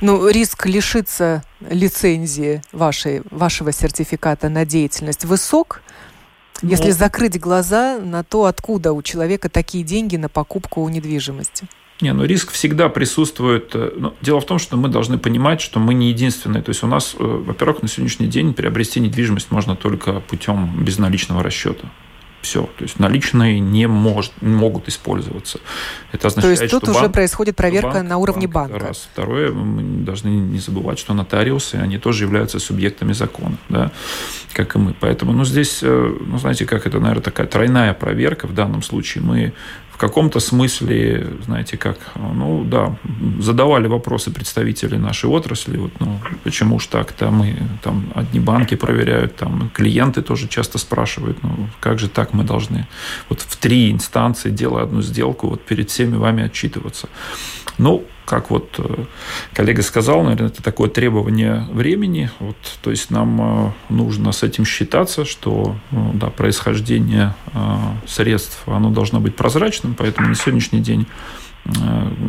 Ну, 0.02 0.28
риск 0.28 0.66
лишиться 0.66 1.44
лицензии 1.70 2.62
вашей, 2.72 3.22
вашего 3.32 3.72
сертификата 3.72 4.50
на 4.50 4.66
деятельность 4.66 5.26
высок, 5.26 5.82
ну, 6.62 6.70
если 6.70 6.92
закрыть 6.92 7.40
глаза 7.40 8.00
на 8.00 8.24
то, 8.24 8.46
откуда 8.46 8.94
у 8.94 9.02
человека 9.04 9.50
такие 9.50 9.84
деньги 9.84 10.16
на 10.16 10.30
покупку 10.30 10.88
недвижимости? 10.90 11.68
Не, 12.00 12.14
ну 12.14 12.26
риск 12.26 12.52
всегда 12.52 12.90
присутствует. 12.90 13.72
Э, 13.74 13.92
но 13.96 14.14
дело 14.22 14.40
в 14.40 14.46
том, 14.46 14.60
что 14.60 14.78
мы 14.78 14.88
должны 14.88 15.18
понимать, 15.18 15.62
что 15.62 15.80
мы 15.80 15.94
не 15.94 16.10
единственные. 16.10 16.62
То 16.62 16.70
есть 16.70 16.84
у 16.84 16.88
нас, 16.88 17.16
э, 17.18 17.24
во-первых, 17.24 17.82
на 17.82 17.88
сегодняшний 17.88 18.28
день 18.28 18.54
приобрести 18.54 19.00
недвижимость 19.00 19.52
можно 19.52 19.76
только 19.76 20.20
путем 20.20 20.84
безналичного 20.84 21.42
расчета. 21.42 21.90
Все. 22.42 22.70
То 22.78 22.84
есть 22.84 23.00
наличные 23.00 23.60
не 23.60 23.88
может, 23.88 24.32
могут 24.42 24.88
использоваться. 24.88 25.60
Это 26.12 26.28
означает, 26.28 26.58
То 26.58 26.64
есть 26.64 26.72
тут 26.72 26.84
что 26.84 26.92
уже 26.92 27.02
банк, 27.02 27.14
происходит 27.14 27.56
проверка 27.56 27.94
банк, 27.94 28.10
на 28.10 28.18
уровне 28.18 28.48
банк, 28.48 28.72
банка. 28.72 28.88
Раз. 28.88 29.10
Второе, 29.12 29.52
мы 29.52 30.04
должны 30.04 30.30
не 30.30 30.60
забывать, 30.60 31.00
что 31.00 31.16
нотариусы, 31.16 31.76
они 31.76 31.98
тоже 31.98 32.26
являются 32.26 32.60
субъектами 32.60 33.14
закона, 33.14 33.58
да, 33.70 33.92
как 34.54 34.76
и 34.76 34.80
мы. 34.80 34.94
Поэтому, 35.00 35.34
ну, 35.34 35.46
здесь, 35.46 35.80
э, 35.82 36.18
ну, 36.26 36.38
знаете, 36.38 36.66
как 36.66 36.86
это, 36.86 37.00
наверное, 37.00 37.24
такая 37.24 37.48
тройная 37.48 37.94
проверка. 37.94 38.46
В 38.46 38.54
данном 38.54 38.84
случае 38.84 39.24
мы 39.24 39.54
в 39.98 40.00
каком-то 40.00 40.40
смысле, 40.40 41.28
знаете, 41.46 41.76
как, 41.76 41.98
ну 42.16 42.64
да, 42.64 42.96
задавали 43.40 43.88
вопросы 43.88 44.32
представители 44.32 44.96
нашей 44.96 45.28
отрасли, 45.28 45.78
вот, 45.78 45.92
ну, 46.00 46.20
почему 46.44 46.80
ж 46.80 46.86
так-то 46.86 47.32
мы, 47.32 47.56
там, 47.82 48.12
одни 48.14 48.40
банки 48.40 48.76
проверяют, 48.76 49.36
там, 49.38 49.72
клиенты 49.74 50.22
тоже 50.22 50.48
часто 50.48 50.78
спрашивают, 50.78 51.42
ну, 51.42 51.68
как 51.80 51.98
же 51.98 52.10
так 52.10 52.34
мы 52.34 52.44
должны 52.44 52.86
вот 53.28 53.42
в 53.42 53.56
три 53.58 53.90
инстанции, 53.90 54.52
делая 54.52 54.84
одну 54.84 55.02
сделку, 55.02 55.48
вот 55.48 55.66
перед 55.66 55.90
всеми 55.90 56.16
вами 56.16 56.44
отчитываться. 56.44 57.10
Ну, 57.80 58.04
как 58.28 58.50
вот 58.50 58.76
э, 58.78 59.06
коллега 59.54 59.82
сказал, 59.82 60.22
наверное, 60.22 60.50
это 60.50 60.62
такое 60.62 60.90
требование 60.90 61.66
времени. 61.72 62.30
Вот, 62.40 62.58
то 62.82 62.92
есть 62.92 63.10
нам 63.10 63.70
э, 63.70 63.72
нужно 63.90 64.34
с 64.34 64.44
этим 64.44 64.66
считаться, 64.66 65.24
что 65.24 65.78
ну, 65.92 66.12
да, 66.14 66.28
происхождение 66.28 67.34
э, 67.54 67.78
средств 68.06 68.62
оно 68.66 68.90
должно 68.92 69.22
быть 69.22 69.36
прозрачным, 69.36 69.96
поэтому 69.98 70.28
на 70.28 70.36
сегодняшний 70.36 70.82
день 70.82 71.08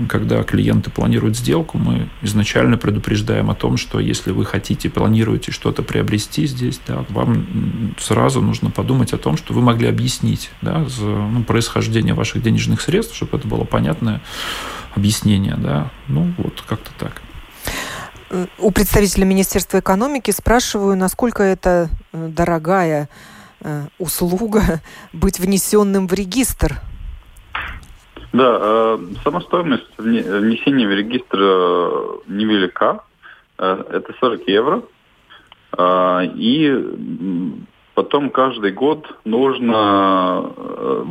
когда 0.08 0.42
клиенты 0.42 0.90
планируют 0.90 1.37
сделку, 1.37 1.78
мы 1.78 2.08
изначально 2.22 2.76
предупреждаем 2.76 3.50
о 3.50 3.54
том, 3.54 3.76
что 3.76 4.00
если 4.00 4.32
вы 4.32 4.44
хотите, 4.44 4.90
планируете 4.90 5.52
что-то 5.52 5.84
приобрести 5.84 6.44
здесь, 6.48 6.80
да, 6.88 7.04
вам 7.08 7.94
сразу 8.00 8.42
нужно 8.42 8.70
подумать 8.70 9.12
о 9.12 9.16
том, 9.16 9.37
что 9.37 9.54
вы 9.54 9.62
могли 9.62 9.87
объяснить 9.87 10.50
да, 10.61 10.84
ну, 10.98 11.44
происхождение 11.44 12.14
ваших 12.14 12.42
денежных 12.42 12.80
средств, 12.80 13.14
чтобы 13.14 13.38
это 13.38 13.46
было 13.46 13.62
понятное 13.62 14.20
объяснение, 14.98 15.54
да, 15.56 15.90
ну 16.08 16.32
вот 16.37 16.62
как-то 16.68 16.90
так. 16.98 17.22
У 18.58 18.70
представителя 18.70 19.24
Министерства 19.24 19.78
экономики 19.78 20.30
спрашиваю, 20.30 20.96
насколько 20.96 21.42
это 21.42 21.88
э, 22.12 22.28
дорогая 22.28 23.08
э, 23.61 23.87
услуга 23.98 24.61
быть 25.14 25.38
внесенным 25.38 26.06
в 26.06 26.12
регистр. 26.12 26.80
Да, 28.32 28.58
э, 28.61 28.98
сама 29.24 29.40
стоимость 29.40 29.87
внесения 29.96 30.87
в 30.87 30.90
регистр 30.90 31.38
невелика. 32.26 33.00
Это 33.56 34.14
40 34.20 34.46
евро. 34.46 34.82
И 36.37 36.84
Потом 37.98 38.30
каждый 38.30 38.70
год 38.70 39.12
нужно 39.24 40.52
э, 40.56 41.02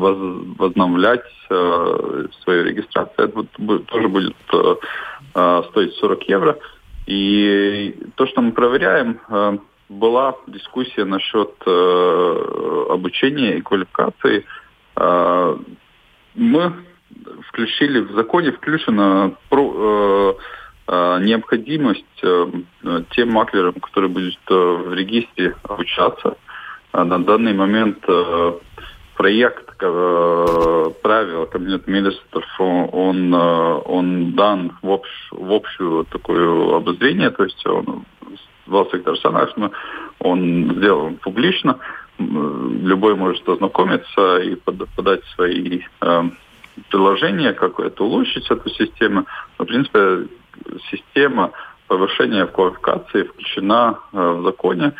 возобновлять 0.57 1.25
э, 1.49 2.27
свою 2.41 2.63
регистрацию. 2.63 3.27
Это 3.27 3.43
тоже 3.87 4.07
будет 4.07 4.37
э, 4.53 5.63
стоить 5.67 5.93
40 5.95 6.29
евро. 6.29 6.57
И 7.05 7.93
то, 8.15 8.25
что 8.27 8.41
мы 8.41 8.53
проверяем, 8.53 9.19
была 9.89 10.37
дискуссия 10.47 11.03
насчет 11.03 11.51
обучения 12.89 13.57
и 13.57 13.61
квалификации. 13.61 14.45
Мы 16.35 16.73
включили 17.49 17.99
в 17.99 18.13
законе 18.13 18.53
включена 18.53 19.33
необходимость 20.87 22.05
тем 22.21 23.31
маклерам, 23.31 23.73
которые 23.73 24.09
будут 24.09 24.39
в 24.49 24.93
регистре 24.93 25.53
обучаться, 25.63 26.37
на 26.93 27.19
данный 27.19 27.53
момент 27.53 28.03
э, 28.07 28.53
проект 29.15 29.69
э, 29.81 30.85
правил 31.01 31.45
Кабинета 31.47 31.89
министров, 31.89 32.45
он, 32.59 33.33
э, 33.33 33.81
он 33.85 34.33
дан 34.33 34.77
в, 34.81 34.89
общ, 34.89 35.09
в 35.31 35.51
общую 35.51 36.05
такое 36.05 36.75
обозрение, 36.75 37.29
то 37.29 37.43
есть 37.43 37.65
он 37.65 38.05
Valsts 38.67 38.91
секретарь 38.91 39.71
он 40.19 40.73
сделан 40.75 41.15
публично, 41.17 41.79
любой 42.17 43.15
может 43.15 43.47
ознакомиться 43.47 44.39
и 44.39 44.55
подать 44.55 45.23
свои 45.35 45.83
предложения, 46.89 47.53
как 47.53 47.79
это 47.79 48.03
улучшить 48.03 48.49
эту 48.51 48.69
систему. 48.71 49.25
В 49.57 49.63
принципе, 49.63 50.27
система 50.91 51.51
повышения 51.87 52.45
квалификации 52.45 53.23
включена 53.23 53.99
в 54.11 54.43
законе. 54.43 54.93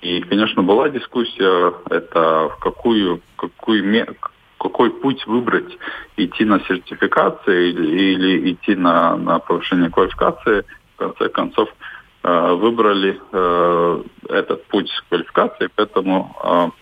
И, 0.00 0.20
конечно, 0.22 0.62
была 0.62 0.88
дискуссия, 0.88 1.74
это 1.90 2.48
в 2.48 2.58
какую, 2.60 3.20
какую, 3.36 4.16
какой 4.58 4.90
путь 4.90 5.26
выбрать, 5.26 5.76
идти 6.16 6.44
на 6.44 6.60
сертификацию 6.60 7.68
или, 7.68 8.14
или 8.14 8.52
идти 8.52 8.76
на, 8.76 9.16
на 9.16 9.38
повышение 9.40 9.90
квалификации. 9.90 10.64
В 10.94 10.98
конце 10.98 11.28
концов, 11.28 11.68
э, 12.22 12.52
выбрали 12.54 13.20
э, 13.32 14.02
этот 14.30 14.64
путь 14.68 14.90
квалификации, 15.10 15.68
поэтому 15.74 16.34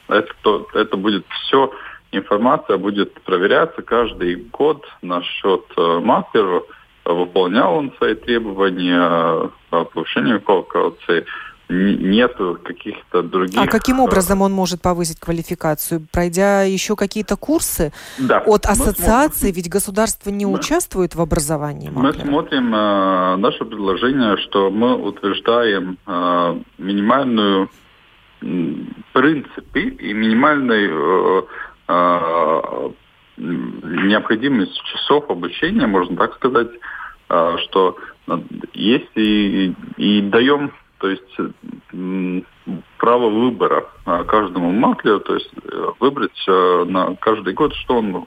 э, 0.09 0.15
это, 0.15 0.65
это 0.75 0.97
будет 0.97 1.27
все, 1.29 1.73
информация 2.13 2.79
будет 2.79 3.15
проверяться 3.23 3.83
каждый 3.83 4.37
год 4.37 4.87
насчет 5.03 5.65
мастера, 5.77 6.63
выполнял 7.05 7.75
он 7.75 7.93
свои 7.99 8.15
требования 8.15 9.51
по 9.71 9.85
повышению 9.85 10.41
квалификации, 10.41 11.27
нету 11.69 12.59
каких-то 12.65 13.23
других... 13.23 13.61
А 13.61 13.67
каким 13.67 14.01
образом 14.01 14.41
он 14.43 14.53
может 14.53 14.81
повысить 14.81 15.21
квалификацию? 15.21 16.07
Пройдя 16.11 16.63
еще 16.63 16.97
какие-то 16.97 17.37
курсы 17.37 17.93
да. 18.19 18.39
от 18.47 18.65
ассоциации, 18.67 19.39
смотрим... 19.39 19.55
ведь 19.57 19.69
государство 19.69 20.31
не 20.31 20.47
да. 20.47 20.51
участвует 20.51 21.15
в 21.15 21.21
образовании 21.21 21.91
маклера. 21.91 22.25
Мы 22.25 22.31
смотрим 22.31 22.75
э, 22.75 23.37
наше 23.37 23.65
предложение, 23.65 24.37
что 24.39 24.71
мы 24.71 24.97
утверждаем 24.97 25.99
э, 26.07 26.61
минимальную 26.79 27.71
э, 28.41 28.75
принципы 29.13 29.81
и 29.81 30.13
минимальный 30.15 30.89
э, 30.91 31.43
э, 31.89 32.91
необходимость 33.37 34.83
часов 34.85 35.31
обучения, 35.31 35.87
можно 35.87 36.17
так 36.17 36.35
сказать, 36.37 36.69
э, 37.29 37.57
что 37.65 37.99
есть 38.73 39.11
и, 39.17 39.75
и 39.97 40.23
даем 40.23 40.73
то 40.99 41.09
есть 41.09 41.39
право 42.99 43.31
выбора 43.31 43.87
а, 44.05 44.25
каждому 44.25 44.71
маклеру, 44.71 45.21
то 45.21 45.35
есть 45.35 45.51
э, 45.65 45.87
выбрать 46.01 46.45
э, 46.47 46.85
на 46.87 47.15
каждый 47.17 47.55
год, 47.55 47.75
что 47.75 47.99
он 47.99 48.27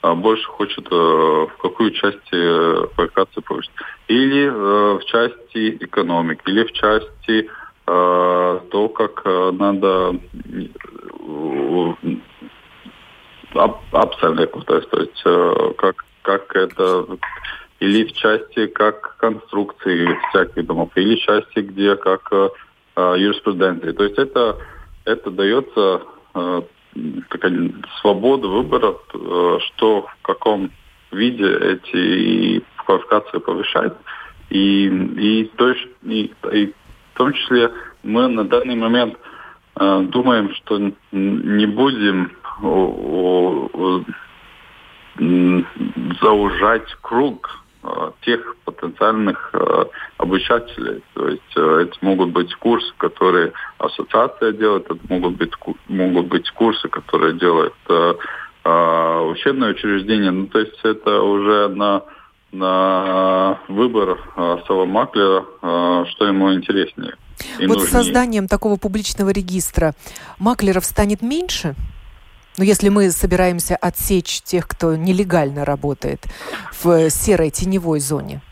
а, 0.00 0.14
больше 0.14 0.44
хочет, 0.46 0.86
э, 0.90 0.94
в 0.94 1.50
какую 1.60 1.90
часть 1.90 2.30
квалификации 2.30 3.40
повысить. 3.40 3.72
Или 4.08 4.48
в 4.48 5.04
части 5.06 5.76
экономики, 5.80 6.42
или 6.46 6.64
в 6.64 6.72
части 6.72 7.50
то, 7.84 8.92
как 8.94 9.24
надо 9.24 10.14
абсолютно, 13.90 14.62
то 14.62 14.76
есть, 14.76 14.90
то 14.90 15.00
есть 15.00 15.76
как, 15.76 16.04
как 16.22 16.54
это 16.54 17.06
или 17.82 18.04
в 18.04 18.12
части 18.12 18.66
как 18.68 19.16
конструкции 19.16 20.16
всяких 20.28 20.66
домов, 20.66 20.90
или 20.94 21.16
в 21.16 21.20
части, 21.20 21.58
где 21.58 21.96
как 21.96 22.28
э, 22.30 22.48
э 22.94 23.14
юриспруденции. 23.18 23.90
То 23.90 24.04
есть 24.04 24.18
это, 24.18 24.56
это 25.04 25.30
дается 25.32 26.02
э, 26.34 26.62
такая 27.28 27.72
свобода 28.00 28.46
выбора, 28.46 28.94
э, 28.94 29.58
что 29.66 30.02
в 30.02 30.16
каком 30.22 30.70
виде 31.10 31.44
эти 31.44 32.62
квалификации 32.84 33.38
повышать. 33.38 33.94
И, 34.50 34.86
и, 34.86 35.50
то, 35.56 35.72
и, 36.04 36.32
и 36.52 36.66
в 36.66 37.18
том 37.18 37.32
числе 37.32 37.72
мы 38.04 38.28
на 38.28 38.44
данный 38.44 38.76
момент 38.76 39.16
э, 39.80 40.00
думаем, 40.08 40.54
что 40.54 40.78
не 41.10 41.66
будем 41.66 42.30
о, 42.62 43.68
о, 43.74 44.04
заужать 46.20 46.88
круг 47.00 47.61
тех 48.24 48.56
потенциальных 48.64 49.50
э, 49.52 49.84
обучателей. 50.18 51.02
То 51.14 51.28
есть 51.28 51.56
э, 51.56 51.86
это 51.86 51.96
могут 52.00 52.30
быть 52.30 52.54
курсы, 52.54 52.92
которые 52.96 53.52
ассоциация 53.78 54.52
делает, 54.52 54.84
это 54.86 55.00
могут 55.08 55.36
быть, 55.36 55.52
могут 55.88 56.26
быть 56.26 56.50
курсы, 56.50 56.88
которые 56.88 57.34
делает 57.38 57.74
учебное 58.64 59.72
учреждение. 59.72 60.30
Ну, 60.30 60.46
то 60.46 60.60
есть 60.60 60.78
это 60.84 61.20
уже 61.20 61.66
на, 61.66 62.04
на 62.52 63.58
выбор 63.66 64.20
самого 64.68 64.84
маклера, 64.84 65.44
что 66.06 66.26
ему 66.26 66.54
интереснее. 66.54 67.16
вот 67.58 67.78
нужнее. 67.78 67.88
созданием 67.88 68.46
такого 68.46 68.76
публичного 68.76 69.30
регистра 69.30 69.94
маклеров 70.38 70.84
станет 70.84 71.22
меньше? 71.22 71.74
Ну, 72.58 72.64
если 72.64 72.90
мы 72.90 73.10
собираемся 73.10 73.76
отсечь 73.76 74.42
тех, 74.42 74.68
кто 74.68 74.94
нелегально 74.94 75.64
работает 75.64 76.20
в 76.82 77.08
серой 77.08 77.50
теневой 77.50 78.00
зоне. 78.00 78.42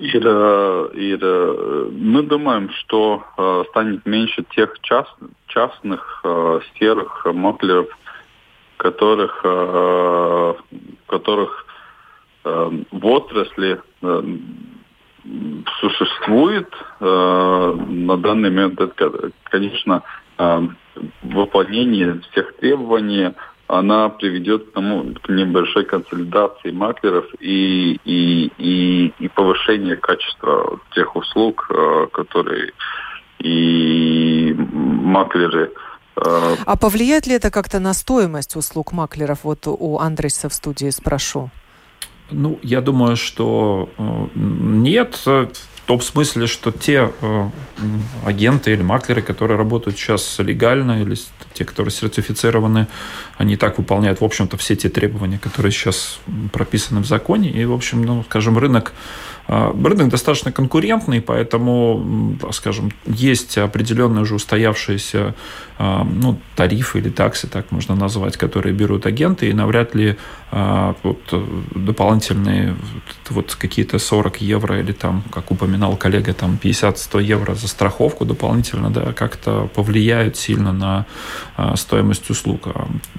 Ir, 0.00 0.26
ir, 0.94 1.90
мы 1.92 2.22
думаем, 2.24 2.70
что 2.70 3.22
э, 3.38 3.64
станет 3.70 4.04
меньше 4.04 4.44
тех 4.50 4.80
част, 4.80 5.14
частных 5.46 6.20
э, 6.24 6.60
серых 6.76 7.24
маклеров, 7.26 7.86
которых, 8.78 9.40
э, 9.44 10.54
которых 11.06 11.66
в 12.44 13.06
отрасли 13.06 13.80
существует 15.78 16.68
на 16.98 18.16
данный 18.16 18.50
момент. 18.50 18.80
Это, 18.80 19.30
конечно, 19.44 20.02
выполнение 21.22 22.20
всех 22.30 22.56
требований 22.56 23.32
она 23.72 24.10
приведет 24.10 24.68
к, 24.68 24.72
тому, 24.72 25.14
к 25.14 25.28
небольшой 25.30 25.84
консолидации 25.84 26.70
маклеров 26.70 27.24
и, 27.40 27.98
и, 28.04 28.52
и, 28.58 29.14
и 29.18 29.28
повышению 29.28 29.98
качества 29.98 30.78
тех 30.94 31.16
услуг, 31.16 31.70
э, 31.70 32.06
которые 32.12 32.72
и 33.38 34.54
маклеры 34.56 35.72
э, 36.16 36.56
а 36.66 36.76
повлияет 36.76 37.26
ли 37.26 37.34
это 37.34 37.50
как-то 37.50 37.80
на 37.80 37.94
стоимость 37.94 38.56
услуг 38.56 38.92
маклеров? 38.92 39.40
Вот 39.44 39.66
у 39.66 39.98
Андреса 39.98 40.48
в 40.48 40.54
студии 40.54 40.90
спрошу. 40.90 41.50
Ну, 42.30 42.58
я 42.62 42.80
думаю, 42.80 43.16
что 43.16 43.88
э, 43.96 44.26
нет, 44.34 45.18
в 45.84 45.86
том 45.86 46.00
смысле, 46.00 46.46
что 46.46 46.70
те 46.70 47.10
агенты 48.24 48.72
или 48.72 48.82
маклеры, 48.82 49.20
которые 49.20 49.58
работают 49.58 49.98
сейчас 49.98 50.38
легально, 50.38 51.02
или 51.02 51.16
те, 51.54 51.64
которые 51.64 51.92
сертифицированы, 51.92 52.86
они 53.36 53.56
так 53.56 53.78
выполняют, 53.78 54.20
в 54.20 54.24
общем-то, 54.24 54.56
все 54.56 54.76
те 54.76 54.88
требования, 54.88 55.38
которые 55.38 55.72
сейчас 55.72 56.20
прописаны 56.52 57.00
в 57.00 57.06
законе. 57.06 57.50
И, 57.50 57.64
в 57.64 57.72
общем, 57.72 58.02
ну, 58.02 58.22
скажем, 58.24 58.58
рынок 58.58 58.92
а, 59.48 59.72
рынок 59.72 60.08
достаточно 60.08 60.52
конкурентный, 60.52 61.20
поэтому, 61.20 62.38
скажем, 62.52 62.92
есть 63.06 63.58
определенные 63.58 64.22
уже 64.22 64.34
устоявшиеся 64.34 65.34
а, 65.78 66.04
ну, 66.04 66.38
тарифы 66.54 67.00
или 67.00 67.10
таксы, 67.10 67.48
так 67.48 67.72
можно 67.72 67.94
назвать, 67.94 68.36
которые 68.36 68.72
берут 68.72 69.06
агенты, 69.06 69.48
и 69.48 69.52
навряд 69.52 69.94
ли 69.94 70.16
а, 70.50 70.94
вот, 71.02 71.18
дополнительные 71.74 72.76
вот 73.30 73.56
какие-то 73.56 73.98
40 73.98 74.40
евро 74.42 74.78
или 74.78 74.92
там, 74.92 75.22
как 75.32 75.50
упоминал 75.50 75.96
коллега, 75.96 76.34
там 76.34 76.58
50-100 76.62 77.22
евро 77.22 77.54
за 77.54 77.68
страховку 77.68 78.24
дополнительно, 78.24 78.90
да, 78.90 79.12
как-то 79.12 79.68
повлияют 79.74 80.36
сильно 80.36 80.72
на 80.72 81.06
стоимость 81.76 82.30
услуг. 82.30 82.68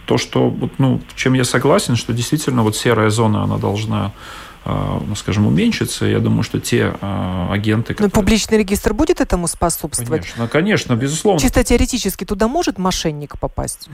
То, 0.05 0.17
что, 0.17 0.55
ну, 0.77 1.01
чем 1.15 1.33
я 1.33 1.43
согласен, 1.43 1.95
что 1.95 2.13
действительно 2.13 2.63
вот 2.63 2.75
серая 2.75 3.09
зона, 3.09 3.43
она 3.43 3.57
должна 3.57 4.13
Э, 4.13 4.52
ну, 4.65 5.15
скажем, 5.15 5.47
уменьшится. 5.47 6.05
Я 6.05 6.19
думаю, 6.19 6.43
что 6.43 6.59
те 6.59 6.93
э, 6.99 7.47
агенты... 7.51 7.93
Которые... 7.93 8.11
Но 8.13 8.21
публичный 8.21 8.57
регистр 8.57 8.93
будет 8.93 9.21
этому 9.21 9.47
способствовать? 9.47 10.21
Конечно, 10.21 10.47
конечно, 10.47 10.95
безусловно. 10.95 11.39
Чисто 11.39 11.63
теоретически 11.63 12.23
туда 12.25 12.47
может 12.47 12.77
мошенник 12.77 13.37
попасть? 13.39 13.89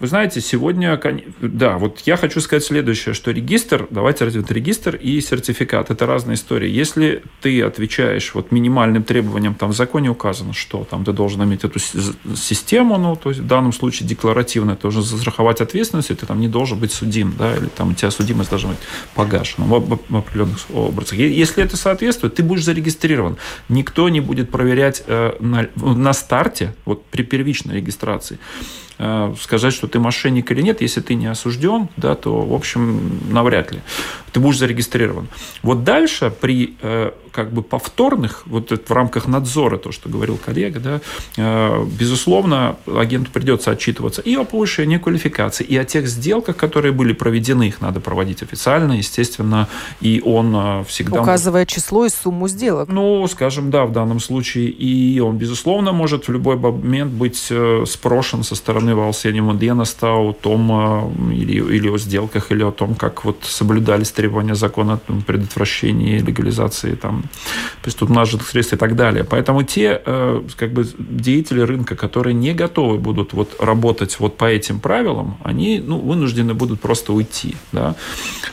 Вы 0.00 0.08
знаете, 0.08 0.40
сегодня, 0.40 1.00
да, 1.40 1.78
вот 1.78 2.00
я 2.04 2.16
хочу 2.16 2.40
сказать 2.40 2.64
следующее, 2.64 3.14
что 3.14 3.30
регистр, 3.30 3.86
давайте 3.90 4.24
развить 4.24 4.50
регистр 4.50 4.96
и 4.96 5.20
сертификат, 5.20 5.90
это 5.90 6.04
разные 6.04 6.34
истории. 6.34 6.68
Если 6.68 7.22
ты 7.40 7.62
отвечаешь 7.62 8.34
вот 8.34 8.50
минимальным 8.50 9.04
требованиям, 9.04 9.54
там 9.54 9.70
в 9.70 9.76
законе 9.76 10.10
указано, 10.10 10.52
что 10.52 10.84
там 10.84 11.04
ты 11.04 11.12
должен 11.12 11.42
иметь 11.44 11.64
эту 11.64 11.78
систему, 12.36 12.98
ну, 12.98 13.16
то 13.16 13.30
есть 13.30 13.40
в 13.40 13.46
данном 13.46 13.72
случае 13.72 14.08
декларативно, 14.08 14.74
ты 14.76 14.82
должен 14.82 15.02
застраховать 15.02 15.60
ответственность, 15.60 16.10
и 16.10 16.14
ты 16.14 16.26
там 16.26 16.40
не 16.40 16.48
должен 16.48 16.78
быть 16.78 16.92
судим, 16.92 17.34
да, 17.38 17.56
или 17.56 17.66
там 17.66 17.90
у 17.90 17.94
тебя 17.94 18.10
судимость 18.10 18.50
должна 18.50 18.70
быть 18.70 18.80
погашена 19.14 19.66
определенных 20.10 20.58
образах. 20.72 21.18
Если 21.18 21.62
это 21.62 21.76
соответствует, 21.76 22.34
ты 22.34 22.42
будешь 22.42 22.64
зарегистрирован. 22.64 23.36
Никто 23.68 24.08
не 24.08 24.20
будет 24.20 24.50
проверять 24.50 25.02
э, 25.06 25.34
на, 25.40 25.68
на 25.76 26.12
старте, 26.12 26.74
вот 26.84 27.04
при 27.06 27.22
первичной 27.22 27.76
регистрации, 27.76 28.38
сказать, 29.40 29.72
что 29.72 29.86
ты 29.86 29.98
мошенник 29.98 30.50
или 30.50 30.62
нет, 30.62 30.80
если 30.80 31.00
ты 31.00 31.14
не 31.14 31.26
осужден, 31.26 31.88
да, 31.96 32.14
то, 32.14 32.40
в 32.42 32.54
общем, 32.54 33.20
навряд 33.30 33.72
ли 33.72 33.80
ты 34.34 34.40
будешь 34.40 34.58
зарегистрирован. 34.58 35.28
Вот 35.62 35.84
дальше 35.84 36.32
при 36.40 36.74
э, 36.82 37.12
как 37.30 37.52
бы 37.52 37.62
повторных, 37.62 38.42
вот 38.46 38.72
в 38.72 38.92
рамках 38.92 39.28
надзора, 39.28 39.78
то, 39.78 39.92
что 39.92 40.08
говорил 40.08 40.36
коллега, 40.36 40.80
да, 40.80 41.00
э, 41.36 41.84
безусловно, 41.86 42.76
агенту 42.84 43.30
придется 43.30 43.70
отчитываться 43.70 44.22
и 44.22 44.34
о 44.34 44.44
повышении 44.44 44.98
квалификации, 44.98 45.62
и 45.62 45.76
о 45.76 45.84
тех 45.84 46.08
сделках, 46.08 46.56
которые 46.56 46.90
были 46.90 47.12
проведены, 47.12 47.68
их 47.68 47.80
надо 47.80 48.00
проводить 48.00 48.42
официально, 48.42 48.94
естественно, 48.94 49.68
и 50.00 50.20
он 50.24 50.84
всегда... 50.84 51.22
Указывая 51.22 51.64
число 51.64 52.04
и 52.04 52.08
сумму 52.08 52.48
сделок. 52.48 52.88
Ну, 52.88 53.26
скажем, 53.28 53.70
да, 53.70 53.84
в 53.84 53.92
данном 53.92 54.18
случае, 54.18 54.70
и 54.70 55.20
он, 55.20 55.38
безусловно, 55.38 55.92
может 55.92 56.26
в 56.26 56.32
любой 56.32 56.56
момент 56.56 57.12
быть 57.12 57.52
спрошен 57.86 58.42
со 58.42 58.56
стороны 58.56 58.83
сравнивал 58.84 59.12
с 59.12 59.24
Янем 59.24 59.58
Дианоста 59.58 60.12
о 60.12 60.32
том, 60.32 61.32
или, 61.32 61.76
или 61.76 61.88
о 61.88 61.98
сделках, 61.98 62.52
или 62.52 62.62
о 62.62 62.70
том, 62.70 62.94
как 62.94 63.24
вот 63.24 63.38
соблюдались 63.42 64.10
требования 64.12 64.54
закона 64.54 65.00
о 65.08 65.12
предотвращении 65.26 66.18
легализации 66.18 66.94
там, 66.94 67.24
преступно 67.82 68.16
нажитых 68.16 68.48
средств 68.48 68.74
и 68.74 68.76
так 68.76 68.94
далее. 68.94 69.24
Поэтому 69.24 69.62
те 69.62 70.02
э, 70.04 70.42
как 70.56 70.72
бы, 70.72 70.86
деятели 70.98 71.60
рынка, 71.60 71.96
которые 71.96 72.34
не 72.34 72.52
готовы 72.52 72.98
будут 72.98 73.32
вот, 73.32 73.56
работать 73.60 74.20
вот 74.20 74.36
по 74.36 74.44
этим 74.44 74.80
правилам, 74.80 75.36
они 75.44 75.82
ну, 75.86 75.98
вынуждены 75.98 76.54
будут 76.54 76.80
просто 76.80 77.12
уйти. 77.12 77.56
Да? 77.72 77.94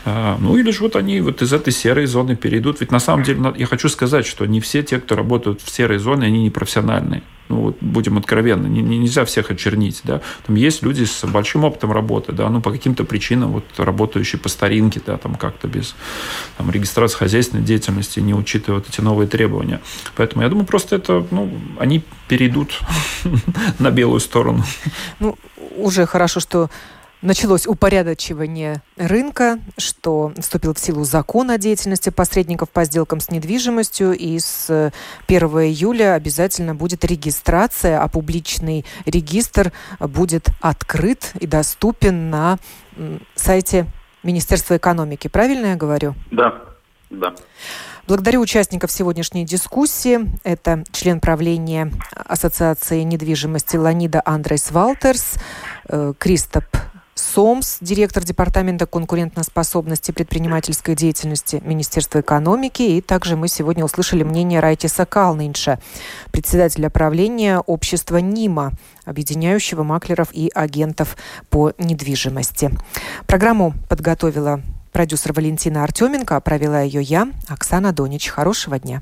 Э, 0.06 0.38
ну 0.40 0.58
или 0.58 0.72
же 0.72 0.84
вот 0.84 0.96
они 0.96 1.22
вот 1.22 1.42
из 1.42 1.52
этой 1.54 1.74
серой 1.74 2.06
зоны 2.06 2.36
перейдут. 2.36 2.80
Ведь 2.82 2.92
на 2.92 3.00
самом 3.00 3.24
деле 3.24 3.54
я 3.58 3.66
хочу 3.66 3.90
сказать, 3.90 4.26
что 4.26 4.46
не 4.46 4.60
все 4.60 4.82
те, 4.84 5.00
кто 5.00 5.16
работают 5.16 5.62
в 5.62 5.70
серой 5.70 5.98
зоне, 5.98 6.28
они 6.28 6.44
не 6.44 6.50
профессиональные 6.50 7.22
ну, 7.52 7.62
вот 7.62 7.78
будем 7.82 8.18
откровенны, 8.18 8.68
не, 8.68 8.82
нельзя 8.82 9.26
всех 9.26 9.52
очернить, 9.52 10.02
да, 10.06 10.22
там 10.48 10.56
есть 10.56 10.84
люди 10.84 11.04
с 11.04 11.26
большим 11.26 11.66
опытом 11.66 11.92
работы, 11.92 12.32
да, 12.32 12.50
ну, 12.50 12.62
по 12.62 12.72
каким-то 12.72 13.04
причинам, 13.04 13.52
вот, 13.52 13.66
работающие 13.78 14.40
по 14.40 14.48
старинке, 14.50 15.02
да, 15.06 15.18
там, 15.18 15.36
как-то 15.36 15.68
без 15.68 15.96
там, 16.58 16.72
регистрации 16.72 17.18
хозяйственной 17.18 17.64
деятельности, 17.64 18.22
не 18.22 18.34
учитывая 18.34 18.80
вот 18.80 18.88
эти 18.90 19.02
новые 19.02 19.28
требования. 19.28 19.82
Поэтому 20.16 20.44
я 20.44 20.50
думаю, 20.50 20.66
просто 20.66 20.96
это, 20.96 21.26
ну, 21.32 21.52
они 21.78 22.04
перейдут 22.30 22.80
на 23.80 23.92
белую 23.92 24.22
сторону. 24.22 24.64
Ну, 25.20 25.38
уже 25.76 26.06
хорошо, 26.06 26.40
что 26.40 26.70
началось 27.22 27.68
упорядочивание 27.68 28.82
рынка, 28.98 29.60
что 29.78 30.34
вступил 30.38 30.74
в 30.74 30.80
силу 30.80 31.04
закон 31.04 31.52
о 31.52 31.58
деятельности 31.58 32.10
посредников 32.10 32.70
по 32.70 32.84
сделкам 32.86 33.20
с 33.20 33.30
недвижимостью, 33.30 34.14
и 34.14 34.40
с 34.40 34.92
1 35.28 35.48
июля 35.48 36.16
обязательно 36.16 36.76
будет 36.76 37.06
регистрация, 37.06 38.02
а 38.02 38.08
публичный 38.08 38.86
регистр 39.06 39.72
будет 40.00 40.50
открыт 40.62 41.32
и 41.40 41.48
доступен 41.48 42.30
на 42.30 42.58
сайте 43.36 43.86
Министерства 44.24 44.78
экономики. 44.78 45.28
Правильно 45.28 45.68
я 45.68 45.76
говорю? 45.76 46.16
Да, 46.32 46.62
да. 47.10 47.34
Благодарю 48.08 48.42
участников 48.42 48.92
сегодняшней 48.92 49.46
дискуссии. 49.46 50.20
Это 50.44 50.84
член 50.92 51.20
правления 51.20 51.92
Ассоциации 52.14 53.04
недвижимости 53.04 53.78
Ланида 53.78 54.22
Андрейс 54.26 54.72
Валтерс, 54.72 55.36
э, 55.88 56.14
Кристоп 56.18 56.66
СОМС, 57.34 57.78
директор 57.80 58.26
Департамента 58.26 58.86
конкурентоспособности 58.86 60.12
предпринимательской 60.12 60.96
деятельности 60.96 61.62
Министерства 61.64 62.20
экономики. 62.20 62.82
И 62.82 63.02
также 63.02 63.38
мы 63.38 63.48
сегодня 63.48 63.86
услышали 63.86 64.24
мнение 64.24 64.60
Райтиса 64.60 65.06
Калнинша, 65.06 65.80
председателя 66.32 66.90
правления 66.90 67.60
общества 67.60 68.18
НИМА, 68.18 68.74
объединяющего 69.06 69.84
маклеров 69.84 70.28
и 70.34 70.52
агентов 70.54 71.16
по 71.50 71.72
недвижимости. 71.78 72.72
Программу 73.28 73.76
подготовила 73.88 74.62
продюсер 74.92 75.32
Валентина 75.32 75.86
Артеменко, 75.86 76.36
а 76.36 76.42
провела 76.42 76.82
ее 76.82 77.02
я, 77.02 77.30
Оксана 77.48 77.94
Донич. 77.94 78.28
Хорошего 78.28 78.78
дня. 78.78 79.02